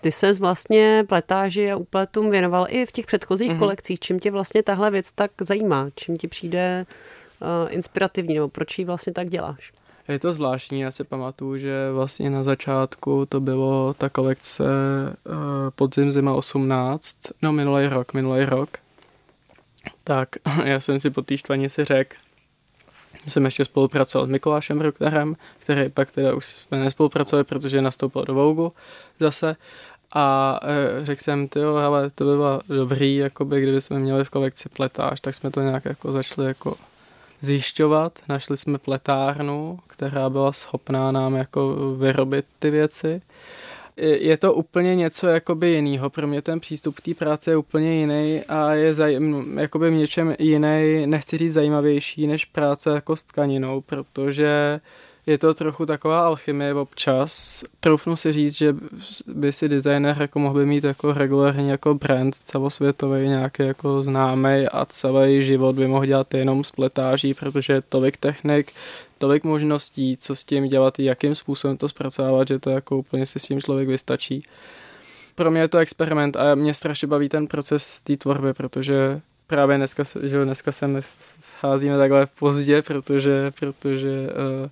Ty 0.00 0.12
se 0.12 0.32
vlastně 0.32 1.04
pletáži 1.08 1.72
a 1.72 1.76
úpletům 1.76 2.30
věnoval 2.30 2.66
i 2.68 2.86
v 2.86 2.92
těch 2.92 3.06
předchozích 3.06 3.50
hmm. 3.50 3.58
kolekcích. 3.58 4.00
Čím 4.00 4.18
tě 4.18 4.30
vlastně 4.30 4.62
tahle 4.62 4.90
věc 4.90 5.12
tak 5.12 5.30
zajímá? 5.40 5.86
Čím 5.96 6.16
ti 6.16 6.28
přijde 6.28 6.86
uh, 7.40 7.72
inspirativní, 7.72 8.34
nebo 8.34 8.48
proč 8.48 8.78
ji 8.78 8.84
vlastně 8.84 9.12
tak 9.12 9.30
děláš? 9.30 9.72
Je 10.08 10.18
to 10.18 10.32
zvláštní, 10.32 10.80
já 10.80 10.90
si 10.90 11.04
pamatuju, 11.04 11.56
že 11.56 11.90
vlastně 11.92 12.30
na 12.30 12.44
začátku 12.44 13.26
to 13.26 13.40
bylo 13.40 13.94
ta 13.94 14.08
kolekce 14.08 14.64
uh, 14.64 15.34
podzim 15.74 16.10
zima 16.10 16.34
18, 16.34 17.16
no 17.42 17.52
minulý 17.52 17.86
rok, 17.86 18.14
minulý 18.14 18.44
rok. 18.44 18.68
Tak 20.04 20.28
já 20.64 20.80
jsem 20.80 21.00
si 21.00 21.10
po 21.10 21.22
té 21.22 21.34
si 21.66 21.84
řekl, 21.84 22.16
jsem 23.30 23.44
ještě 23.44 23.64
spolupracoval 23.64 24.26
s 24.26 24.30
Mikulášem 24.30 24.78
Brucknerem, 24.78 25.36
který 25.58 25.88
pak 25.88 26.10
teda 26.10 26.34
už 26.34 26.46
jsme 26.46 26.78
nespolupracovali, 26.78 27.44
protože 27.44 27.82
nastoupil 27.82 28.24
do 28.24 28.34
Vogue 28.34 28.70
zase. 29.20 29.56
A 30.12 30.58
e, 30.62 31.04
řekl 31.06 31.22
jsem, 31.22 31.48
ty 31.48 31.62
ale 31.62 32.10
to 32.10 32.24
by 32.24 32.30
bylo 32.30 32.60
dobrý, 32.68 33.16
jakoby, 33.16 33.62
kdyby 33.62 33.80
jsme 33.80 33.98
měli 33.98 34.24
v 34.24 34.30
kolekci 34.30 34.68
pletáž, 34.68 35.20
tak 35.20 35.34
jsme 35.34 35.50
to 35.50 35.60
nějak 35.60 35.84
jako 35.84 36.12
začali 36.12 36.48
jako 36.48 36.76
zjišťovat. 37.40 38.18
Našli 38.28 38.56
jsme 38.56 38.78
pletárnu, 38.78 39.78
která 39.86 40.30
byla 40.30 40.52
schopná 40.52 41.12
nám 41.12 41.34
jako 41.34 41.76
vyrobit 41.96 42.46
ty 42.58 42.70
věci 42.70 43.22
je 43.96 44.36
to 44.36 44.54
úplně 44.54 44.96
něco 44.96 45.26
jakoby 45.26 45.70
jiného. 45.70 46.10
Pro 46.10 46.26
mě 46.26 46.42
ten 46.42 46.60
přístup 46.60 46.94
k 46.94 47.00
té 47.00 47.14
práci 47.14 47.50
je 47.50 47.56
úplně 47.56 48.00
jiný 48.00 48.42
a 48.48 48.72
je 48.72 48.92
zaj- 48.92 49.60
jakoby 49.60 49.90
v 49.90 49.94
něčem 49.94 50.34
jiný, 50.38 51.06
nechci 51.06 51.38
říct 51.38 51.52
zajímavější, 51.52 52.26
než 52.26 52.44
práce 52.44 52.90
jako 52.90 53.16
s 53.16 53.24
tkaninou, 53.24 53.80
protože 53.80 54.80
je 55.26 55.38
to 55.38 55.54
trochu 55.54 55.86
taková 55.86 56.26
alchymie 56.26 56.74
občas. 56.74 57.64
Troufnu 57.80 58.16
si 58.16 58.32
říct, 58.32 58.56
že 58.56 58.76
by 59.26 59.52
si 59.52 59.68
designer 59.68 60.16
jako 60.20 60.38
mohl 60.38 60.54
by 60.54 60.66
mít 60.66 60.84
jako 60.84 61.12
regulárně 61.12 61.70
jako 61.70 61.94
brand 61.94 62.34
celosvětový 62.34 63.28
nějaký 63.28 63.62
jako 63.62 64.02
známý 64.02 64.68
a 64.72 64.84
celý 64.84 65.44
život 65.44 65.76
by 65.76 65.86
mohl 65.86 66.06
dělat 66.06 66.34
jenom 66.34 66.64
z 66.64 66.70
pletáží, 66.70 67.34
protože 67.34 67.72
je 67.72 67.80
tolik 67.80 68.16
technik, 68.16 68.72
tolik 69.24 69.44
možností, 69.44 70.16
co 70.16 70.36
s 70.36 70.44
tím 70.44 70.68
dělat, 70.68 70.98
jakým 70.98 71.34
způsobem 71.34 71.76
to 71.76 71.88
zpracovávat, 71.88 72.48
že 72.48 72.58
to 72.58 72.70
jako 72.70 72.98
úplně 72.98 73.26
si 73.26 73.38
s 73.38 73.42
tím 73.42 73.62
člověk 73.62 73.88
vystačí. 73.88 74.42
Pro 75.34 75.50
mě 75.50 75.60
je 75.60 75.68
to 75.68 75.78
experiment 75.78 76.36
a 76.36 76.54
mě 76.54 76.74
strašně 76.74 77.08
baví 77.08 77.28
ten 77.28 77.46
proces 77.46 78.00
té 78.00 78.16
tvorby, 78.16 78.54
protože 78.54 79.20
právě 79.46 79.76
dneska, 79.76 80.02
že 80.22 80.44
dneska 80.44 80.72
sem 80.72 81.00
scházíme 81.40 81.98
takhle 81.98 82.26
pozdě, 82.38 82.82
protože, 82.82 83.52
protože 83.60 84.10
uh, 84.10 84.68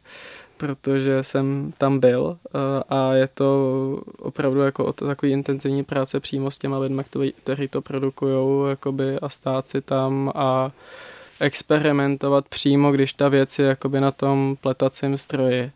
protože 0.56 1.22
jsem 1.22 1.72
tam 1.78 2.00
byl 2.00 2.22
uh, 2.22 2.38
a 2.88 3.14
je 3.14 3.28
to 3.28 3.48
opravdu 4.18 4.60
jako 4.60 4.92
takový 4.92 5.32
intenzivní 5.32 5.84
práce 5.84 6.20
přímo 6.20 6.50
s 6.50 6.58
těma 6.58 6.78
lidmi, 6.78 7.04
kteří 7.42 7.68
to 7.68 7.82
produkují 7.82 8.76
a 9.22 9.28
stát 9.28 9.68
si 9.68 9.80
tam 9.80 10.32
a 10.34 10.72
experimentovat 11.42 12.48
přímo, 12.48 12.92
když 12.92 13.12
ta 13.12 13.28
věc 13.28 13.58
je 13.58 13.66
jakoby 13.66 14.00
na 14.00 14.10
tom 14.10 14.56
pletacím 14.60 15.16
stroji 15.16 15.70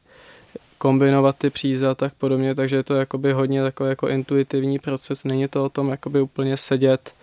kombinovat 0.78 1.36
ty 1.38 1.50
příze 1.50 1.88
a 1.88 1.94
tak 1.94 2.14
podobně, 2.14 2.54
takže 2.54 2.76
je 2.76 2.82
to 2.82 2.94
jakoby 2.94 3.32
hodně 3.32 3.62
takový 3.62 3.88
jako 3.88 4.08
intuitivní 4.08 4.78
proces, 4.78 5.24
není 5.24 5.48
to 5.48 5.64
o 5.64 5.68
tom 5.68 5.88
jakoby 5.88 6.20
úplně 6.20 6.56
sedět 6.56 7.14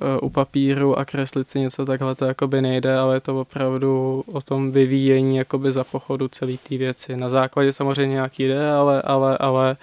uh, 0.00 0.26
u 0.28 0.30
papíru 0.30 0.98
a 0.98 1.04
kreslit 1.04 1.48
si 1.48 1.60
něco 1.60 1.84
takhle, 1.84 2.14
to 2.14 2.24
jakoby 2.24 2.62
nejde, 2.62 2.96
ale 2.96 3.16
je 3.16 3.20
to 3.20 3.40
opravdu 3.40 4.24
o 4.32 4.40
tom 4.40 4.72
vyvíjení 4.72 5.36
jakoby 5.36 5.72
za 5.72 5.84
pochodu 5.84 6.28
celé 6.28 6.56
té 6.68 6.76
věci. 6.76 7.16
Na 7.16 7.28
základě 7.28 7.72
samozřejmě 7.72 8.14
nějaký 8.14 8.44
jde, 8.44 8.70
ale, 8.70 9.02
ale, 9.02 9.38
ale 9.38 9.76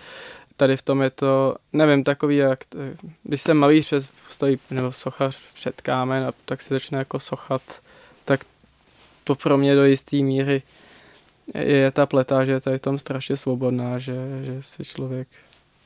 tady 0.63 0.78
v 0.78 0.82
tom 0.82 1.02
je 1.02 1.10
to, 1.10 1.56
nevím, 1.73 2.04
takový, 2.04 2.38
jak, 2.38 2.60
když 3.23 3.41
jsem 3.41 3.58
malý 3.58 3.82
přes, 3.82 4.10
stojí, 4.30 4.60
nebo 4.71 4.91
sochař 4.91 5.41
před 5.54 5.82
kámen 5.82 6.23
a 6.23 6.32
tak 6.45 6.62
si 6.62 6.73
začne 6.73 6.97
jako 6.97 7.19
sochat, 7.19 7.62
tak 8.26 8.45
to 9.23 9.36
pro 9.36 9.58
mě 9.58 9.76
do 9.76 9.86
jisté 9.86 10.15
míry 10.15 10.62
je 11.56 11.91
ta 11.91 12.06
pleta, 12.06 12.45
že 12.45 12.52
je 12.52 12.60
tady 12.60 12.80
tom 12.80 12.97
strašně 12.97 13.38
svobodná, 13.38 13.99
že, 13.99 14.15
že 14.43 14.62
si 14.62 14.86
člověk 14.86 15.28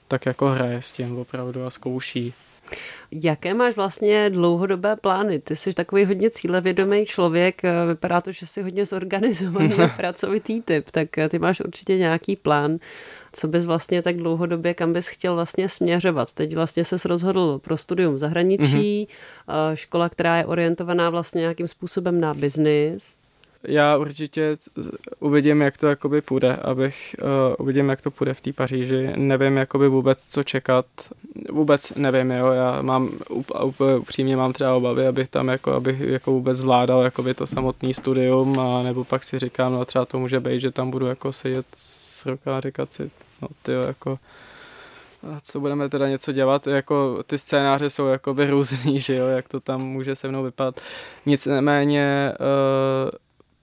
tak 0.08 0.26
jako 0.26 0.48
hraje 0.48 0.82
s 0.82 0.92
tím 0.92 1.18
opravdu 1.18 1.66
a 1.66 1.70
zkouší. 1.70 2.34
Jaké 3.12 3.54
máš 3.54 3.76
vlastně 3.76 4.30
dlouhodobé 4.30 4.96
plány? 4.96 5.40
Ty 5.40 5.56
jsi 5.56 5.74
takový 5.74 6.06
hodně 6.06 6.30
cílevědomý 6.30 7.06
člověk, 7.06 7.62
vypadá 7.88 8.22
to, 8.22 8.32
že 8.32 8.46
jsi 8.46 8.62
hodně 8.62 8.86
zorganizovaný 8.86 9.74
a 9.84 9.88
pracovitý 9.88 10.62
typ, 10.62 10.92
tak 10.92 11.08
ty 11.30 11.40
máš 11.40 11.60
určitě 11.60 11.98
nějaký 11.98 12.36
plán, 12.36 12.78
co 13.38 13.48
bys 13.48 13.66
vlastně 13.66 14.02
tak 14.02 14.18
dlouhodobě, 14.18 14.74
kam 14.74 14.94
bys 14.94 15.08
chtěl 15.08 15.36
vlastně 15.36 15.70
směřovat. 15.70 16.34
Teď 16.34 16.56
vlastně 16.56 16.86
se 16.86 17.08
rozhodl 17.08 17.60
pro 17.60 17.78
studium 17.78 18.16
v 18.16 18.18
zahraničí, 18.18 19.08
mm-hmm. 19.08 19.74
škola, 19.74 20.10
která 20.10 20.38
je 20.38 20.46
orientovaná 20.46 21.10
vlastně 21.10 21.42
nějakým 21.42 21.68
způsobem 21.68 22.22
na 22.22 22.34
biznis. 22.34 23.16
Já 23.64 23.98
určitě 23.98 24.58
uvidím, 25.20 25.62
jak 25.62 25.78
to 25.78 25.88
jakoby 25.88 26.22
půjde, 26.22 26.56
abych 26.56 27.16
uh, 27.22 27.56
uvidím, 27.60 27.90
jak 27.90 28.02
to 28.02 28.12
půjde 28.12 28.34
v 28.34 28.42
té 28.42 28.54
Paříži. 28.54 29.10
Nevím 29.16 29.58
jakoby 29.58 29.88
vůbec, 29.88 30.26
co 30.26 30.44
čekat. 30.44 30.86
Vůbec 31.52 31.94
nevím, 31.96 32.32
jo. 32.32 32.48
Já 32.48 32.82
mám 32.82 33.10
úplně 33.64 33.96
upřímně 33.96 34.38
mám 34.38 34.54
třeba 34.54 34.76
obavy, 34.76 35.08
abych 35.08 35.28
tam 35.28 35.48
jako, 35.48 35.72
abych 35.74 36.00
jako 36.00 36.32
vůbec 36.32 36.58
zvládal 36.58 37.02
jakoby 37.02 37.34
to 37.34 37.48
samotný 37.48 37.94
studium 37.94 38.60
a 38.60 38.84
nebo 38.84 39.04
pak 39.04 39.24
si 39.24 39.40
říkám, 39.40 39.74
no 39.74 39.86
třeba 39.86 40.06
to 40.06 40.20
může 40.20 40.40
být, 40.40 40.62
že 40.62 40.72
tam 40.72 40.92
budu 40.92 41.06
jako 41.06 41.34
sedět 41.34 41.66
s 41.78 42.26
ruká 42.26 42.58
a 42.58 42.62
říkat 42.62 42.94
si, 42.94 43.12
no 43.42 43.48
ty 43.62 43.72
jako 43.72 44.20
co 45.44 45.60
budeme 45.60 45.90
teda 45.90 46.10
něco 46.10 46.32
dělat, 46.32 46.68
jako 46.68 47.24
ty 47.28 47.38
scénáře 47.38 47.90
jsou 47.90 48.08
jako 48.08 48.36
různý, 48.50 49.00
že 49.00 49.16
jo, 49.16 49.28
jak 49.28 49.48
to 49.48 49.60
tam 49.60 49.82
může 49.82 50.16
se 50.16 50.28
mnou 50.28 50.44
vypadat. 50.44 50.82
Nicméně 51.26 52.34
uh, 52.40 53.10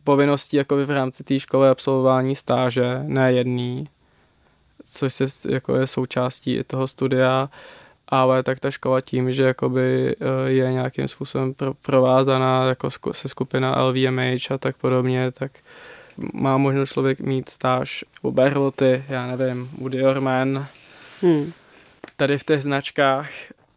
povinností 0.05 0.57
jako 0.57 0.87
v 0.87 0.91
rámci 0.91 1.25
té 1.25 1.41
školy 1.41 1.69
absolvování 1.69 2.37
stáže, 2.37 2.99
ne 3.03 3.33
jedný, 3.33 3.89
což 4.91 5.15
se, 5.15 5.27
jako 5.49 5.77
je 5.77 5.87
součástí 5.87 6.55
i 6.55 6.65
toho 6.65 6.89
studia, 6.89 7.51
ale 8.09 8.43
tak 8.43 8.61
ta 8.61 8.71
škola 8.71 9.01
tím, 9.01 9.33
že 9.33 9.43
jakoby 9.43 10.17
eh, 10.21 10.51
je 10.51 10.73
nějakým 10.73 11.09
způsobem 11.09 11.55
provázaná 11.83 12.65
jako 12.65 12.89
se 13.13 13.29
skupina 13.29 13.83
LVMH 13.83 14.51
a 14.51 14.59
tak 14.59 14.77
podobně, 14.77 15.31
tak 15.31 15.53
má 16.33 16.57
možnost 16.57 16.93
člověk 16.93 17.21
mít 17.21 17.49
stáž 17.49 18.05
u 18.23 18.31
Berloty, 18.31 19.05
já 19.09 19.37
nevím, 19.37 19.71
u 19.79 19.89
Dior 19.89 20.21
Man, 20.21 20.67
hmm. 21.23 21.53
tady 22.17 22.39
v 22.39 22.45
těch 22.45 22.63
značkách, 22.63 23.31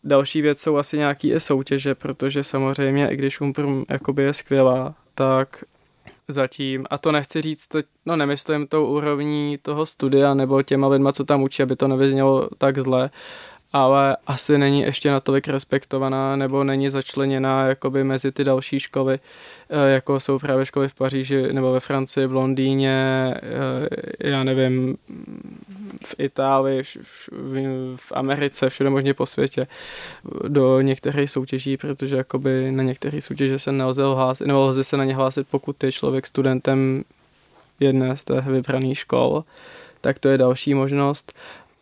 Další 0.08 0.41
věc 0.41 0.62
jsou 0.62 0.78
asi 0.78 0.97
nějaký 0.97 1.32
i 1.32 1.39
soutěže, 1.39 1.95
protože 1.95 2.43
samozřejmě, 2.43 3.10
i 3.10 3.15
když 3.15 3.41
Umprum 3.41 3.86
jakoby 3.89 4.23
je 4.23 4.34
skvělá, 4.34 4.95
tak 5.15 5.63
zatím, 6.28 6.86
a 6.89 6.97
to 6.97 7.12
nechci 7.12 7.41
říct, 7.41 7.69
no 8.06 8.15
nemyslím 8.15 8.67
tou 8.67 8.86
úrovní 8.86 9.58
toho 9.62 9.86
studia 9.86 10.34
nebo 10.34 10.63
těma 10.63 10.88
lidma, 10.88 11.12
co 11.12 11.23
tam 11.23 11.43
učí, 11.43 11.63
aby 11.63 11.76
to 11.76 11.88
nevyznělo 11.88 12.50
tak 12.58 12.80
zle, 12.80 13.10
ale 13.84 14.18
asi 14.28 14.58
není 14.58 14.82
ještě 14.82 15.12
natolik 15.12 15.48
respektovaná 15.48 16.36
nebo 16.36 16.63
není 16.63 16.90
začleněná 16.90 17.66
jakoby 17.66 18.04
mezi 18.04 18.32
ty 18.32 18.44
další 18.44 18.80
školy, 18.80 19.20
eh, 19.70 19.90
jako 19.90 20.20
jsou 20.20 20.40
právě 20.40 20.66
školy 20.66 20.90
v 20.90 20.96
Paříži 20.96 21.54
nebo 21.54 21.72
ve 21.72 21.80
Francii, 21.80 22.28
v 22.28 22.34
Londýně, 22.34 23.34
eh, 23.36 24.30
já 24.30 24.44
nevím, 24.44 24.98
v 26.06 26.16
Itálii, 26.18 26.84
v 27.96 28.12
Americe, 28.12 28.70
všude 28.70 28.90
možně 28.90 29.13
po 29.13 29.26
světě, 29.26 29.68
do 30.48 30.82
některých 30.82 31.32
soutěží, 31.32 31.78
protože 31.78 32.16
jakoby 32.16 32.72
na 32.72 32.84
některé 32.84 33.22
soutěže 33.22 33.60
se 33.60 33.72
nelze 33.72 34.04
hlásit, 34.04 34.48
nebo 34.48 34.62
lze 34.62 34.84
se 34.84 34.98
na 34.98 35.04
ně 35.04 35.16
hlásit, 35.16 35.48
pokud 35.52 35.84
je 35.84 35.92
člověk 35.92 36.28
studentem 36.28 37.04
jedné 37.80 38.18
z 38.18 38.24
těch 38.24 38.46
vybraných 38.46 39.00
škol, 39.00 39.44
tak 40.02 40.20
to 40.20 40.30
je 40.30 40.38
další 40.38 40.74
možnost 40.74 41.34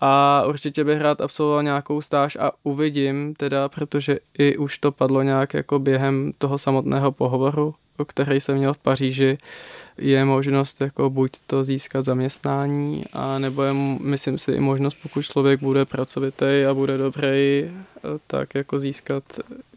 a 0.06 0.44
určitě 0.48 0.84
bych 0.84 1.02
rád 1.02 1.22
absolvoval 1.22 1.64
nějakou 1.64 2.02
stáž 2.02 2.36
a 2.36 2.52
uvidím 2.64 3.36
teda, 3.36 3.70
protože 3.70 4.20
i 4.38 4.58
už 4.58 4.78
to 4.78 4.92
padlo 4.92 5.22
nějak 5.22 5.54
jako 5.54 5.80
během 5.80 6.34
toho 6.38 6.58
samotného 6.58 7.12
pohovoru, 7.12 7.76
o 7.98 8.06
který 8.06 8.42
jsem 8.42 8.58
měl 8.58 8.74
v 8.74 8.78
Paříži, 8.78 9.38
je 9.98 10.26
možnost 10.26 10.82
jako 10.82 11.10
buď 11.10 11.32
to 11.48 11.64
získat 11.64 12.02
zaměstnání, 12.02 13.04
a 13.14 13.40
nebo 13.40 13.64
je, 13.64 13.74
myslím 14.00 14.40
si, 14.40 14.52
i 14.52 14.60
možnost, 14.60 14.98
pokud 15.02 15.22
člověk 15.22 15.60
bude 15.60 15.86
pracovitý 15.86 16.64
a 16.70 16.74
bude 16.74 16.98
dobrý, 16.98 17.72
tak 18.28 18.56
jako 18.56 18.80
získat 18.80 19.24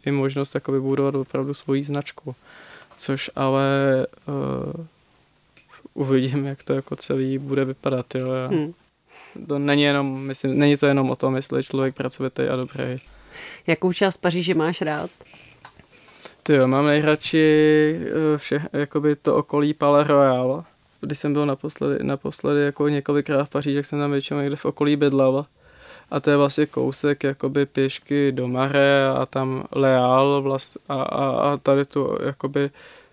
i 0.05 0.11
možnost 0.11 0.55
jakoby 0.55 0.79
budovat 0.79 1.15
opravdu 1.15 1.53
svoji 1.53 1.83
značku. 1.83 2.35
Což 2.97 3.31
ale 3.35 3.67
uh, 4.27 4.85
uvidím, 5.93 6.45
jak 6.45 6.63
to 6.63 6.73
jako 6.73 6.95
celý 6.95 7.37
bude 7.37 7.65
vypadat. 7.65 8.15
Jo. 8.15 8.27
Hmm 8.49 8.73
to 9.47 9.59
není 9.59 9.83
jenom, 9.83 10.21
myslím, 10.21 10.59
není 10.59 10.77
to 10.77 10.85
jenom 10.85 11.09
o 11.09 11.15
tom, 11.15 11.35
jestli 11.35 11.59
je 11.59 11.63
člověk 11.63 11.95
pracovitý 11.95 12.43
a 12.43 12.55
dobrý. 12.55 12.99
Jakou 13.67 13.93
část 13.93 14.17
Paříže 14.17 14.53
máš 14.53 14.81
rád? 14.81 15.09
Ty 16.43 16.53
jo, 16.53 16.67
mám 16.67 16.85
nejradši 16.85 17.99
eh, 18.33 18.37
vše, 18.37 18.61
jakoby 18.73 19.15
to 19.15 19.35
okolí 19.35 19.73
Palais 19.73 20.07
Royal. 20.07 20.63
Když 21.01 21.19
jsem 21.19 21.33
byl 21.33 21.45
naposledy, 21.45 22.03
naposledy 22.03 22.61
jako 22.61 22.87
několikrát 22.87 23.43
v 23.43 23.49
Paříži, 23.49 23.75
tak 23.75 23.85
jsem 23.85 23.99
tam 23.99 24.11
většinou 24.11 24.39
někde 24.39 24.55
v 24.55 24.65
okolí 24.65 24.95
bydlel. 24.95 25.45
A 26.11 26.19
to 26.19 26.29
je 26.29 26.37
vlastně 26.37 26.65
kousek 26.65 27.23
jakoby 27.23 27.65
pěšky 27.65 28.31
do 28.31 28.47
Mare 28.47 29.07
a 29.07 29.25
tam 29.25 29.63
Leal 29.71 30.41
vlast, 30.41 30.77
a, 30.89 31.01
a, 31.01 31.29
a 31.29 31.57
tady 31.57 31.85
tu 31.85 32.17
jakoby 32.25 32.69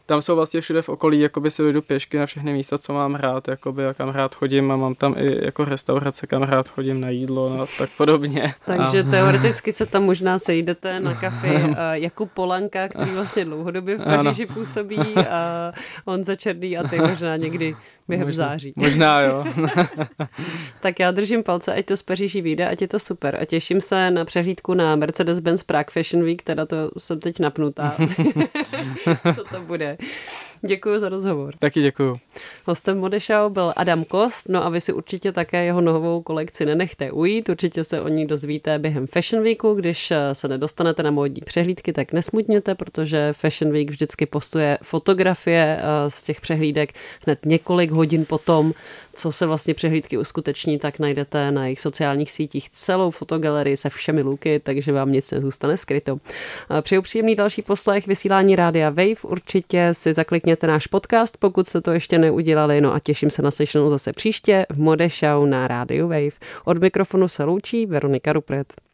tam 0.07 0.23
jsou 0.23 0.37
vlastně 0.37 0.61
všude 0.61 0.83
v 0.83 0.89
okolí, 0.89 1.21
jakoby 1.21 1.51
si 1.51 1.63
vyjdu 1.63 1.83
pěšky 1.83 2.19
na 2.19 2.27
všechny 2.27 2.53
místa, 2.53 2.79
co 2.79 2.93
mám 2.93 3.15
rád, 3.15 3.49
jakoby, 3.49 3.87
a 3.87 3.95
kam 3.95 4.09
rád 4.09 4.35
chodím 4.35 4.73
a 4.73 4.77
mám 4.77 4.95
tam 4.95 5.15
i 5.19 5.45
jako 5.45 5.65
restaurace, 5.65 6.27
kam 6.27 6.43
rád 6.43 6.69
chodím 6.69 7.01
na 7.01 7.11
jídlo 7.11 7.61
a 7.61 7.67
tak 7.79 7.91
podobně. 7.97 8.55
Takže 8.65 9.01
a... 9.01 9.11
teoreticky 9.11 9.73
se 9.73 9.87
tam 9.87 10.05
možná 10.05 10.39
sejdete 10.39 11.01
na 11.01 11.15
kafi 11.15 11.49
Jakub 11.93 12.33
Polanka, 12.33 12.89
který 12.89 13.11
vlastně 13.11 13.45
dlouhodobě 13.45 13.97
v 13.97 14.05
Paříži 14.05 14.47
působí 14.47 15.15
a 15.31 15.73
on 16.05 16.25
za 16.25 16.37
Černý 16.37 16.79
a 16.79 16.89
ty 16.89 16.99
možná 16.99 17.37
někdy 17.37 17.77
během 18.09 18.27
možná, 18.27 18.45
září. 18.45 18.73
Možná 18.77 19.21
jo. 19.21 19.45
tak 20.81 21.01
já 21.01 21.11
držím 21.11 21.43
palce, 21.43 21.75
ať 21.75 21.87
to 21.87 21.97
z 21.97 22.03
Paříži 22.03 22.41
vyjde, 22.41 22.69
ať 22.69 22.83
je 22.83 22.89
to 22.89 22.99
super 22.99 23.39
a 23.41 23.45
těším 23.45 23.81
se 23.81 24.11
na 24.11 24.25
přehlídku 24.25 24.75
na 24.75 24.97
Mercedes-Benz 24.97 25.65
Prague 25.67 25.91
Fashion 25.93 26.25
Week, 26.25 26.43
teda 26.43 26.67
to 26.67 26.91
jsem 26.99 27.21
teď 27.21 27.39
napnutá. 27.41 27.97
Co 29.35 29.45
to 29.45 29.61
bude? 29.61 29.96
Děkuji 30.67 31.01
za 31.01 31.09
rozhovor. 31.09 31.55
Taky 31.59 31.83
děkuji. 31.83 32.17
Hostem 32.65 32.99
Modešau 32.99 33.49
byl 33.49 33.73
Adam 33.77 34.05
Kost, 34.05 34.49
no 34.49 34.67
a 34.67 34.69
vy 34.69 34.81
si 34.81 34.93
určitě 34.93 35.33
také 35.33 35.65
jeho 35.65 35.81
novou 35.81 36.23
kolekci 36.23 36.67
nenechte 36.67 37.13
ujít. 37.13 37.49
Určitě 37.49 37.85
se 37.85 38.01
o 38.01 38.09
ní 38.09 38.27
dozvíte 38.27 38.79
během 38.79 39.07
Fashion 39.07 39.45
Weeku. 39.45 39.75
Když 39.75 40.11
eh, 40.11 40.35
se 40.35 40.49
nedostanete 40.49 41.03
na 41.03 41.11
módní 41.11 41.43
přehlídky, 41.45 41.93
tak 41.93 42.13
nesmutněte, 42.13 42.75
protože 42.75 43.33
Fashion 43.33 43.73
Week 43.73 43.91
vždycky 43.91 44.27
postuje 44.27 44.79
fotografie 44.83 45.79
eh, 45.81 46.11
z 46.11 46.25
těch 46.25 46.41
přehlídek 46.41 46.93
hned 47.27 47.47
několik 47.47 47.91
hodin 47.91 48.25
potom, 48.25 48.73
co 49.17 49.33
se 49.33 49.47
vlastně 49.47 49.75
přehlídky 49.75 50.19
uskuteční, 50.19 50.79
tak 50.79 50.99
najdete 50.99 51.51
na 51.51 51.65
jejich 51.65 51.81
sociálních 51.81 52.31
sítích 52.31 52.71
celou 52.71 53.11
fotogalerii 53.11 53.77
se 53.77 53.91
všemi 53.91 54.23
luky, 54.23 54.61
takže 54.61 54.93
vám 54.93 55.13
nic 55.13 55.31
nezůstane 55.31 55.77
skryto. 55.77 56.19
Přeju 56.81 57.03
příjemný 57.03 57.35
další 57.35 57.63
poslech 57.63 58.07
vysílání 58.07 58.57
Rádia 58.57 58.91
Wave. 58.91 59.23
Určitě 59.23 59.89
si 59.93 60.15
zaklikněte 60.15 60.67
náš 60.67 60.87
podcast, 60.87 61.37
pokud 61.37 61.67
jste 61.67 61.81
to 61.81 61.93
ještě 61.93 62.19
neudělali. 62.19 62.81
No 62.81 62.95
a 62.95 62.99
těším 62.99 63.31
se 63.31 63.43
na 63.43 63.51
slyšenou 63.51 63.91
zase 63.91 64.13
příště 64.13 64.67
v 64.73 64.79
Mode 64.79 65.09
Show 65.09 65.47
na 65.47 65.69
Rádiu 65.69 66.09
Wave. 66.09 66.39
Od 66.65 66.79
mikrofonu 66.79 67.29
se 67.29 67.45
loučí 67.45 67.87
Veronika 67.87 68.33
Rupret. 68.33 68.86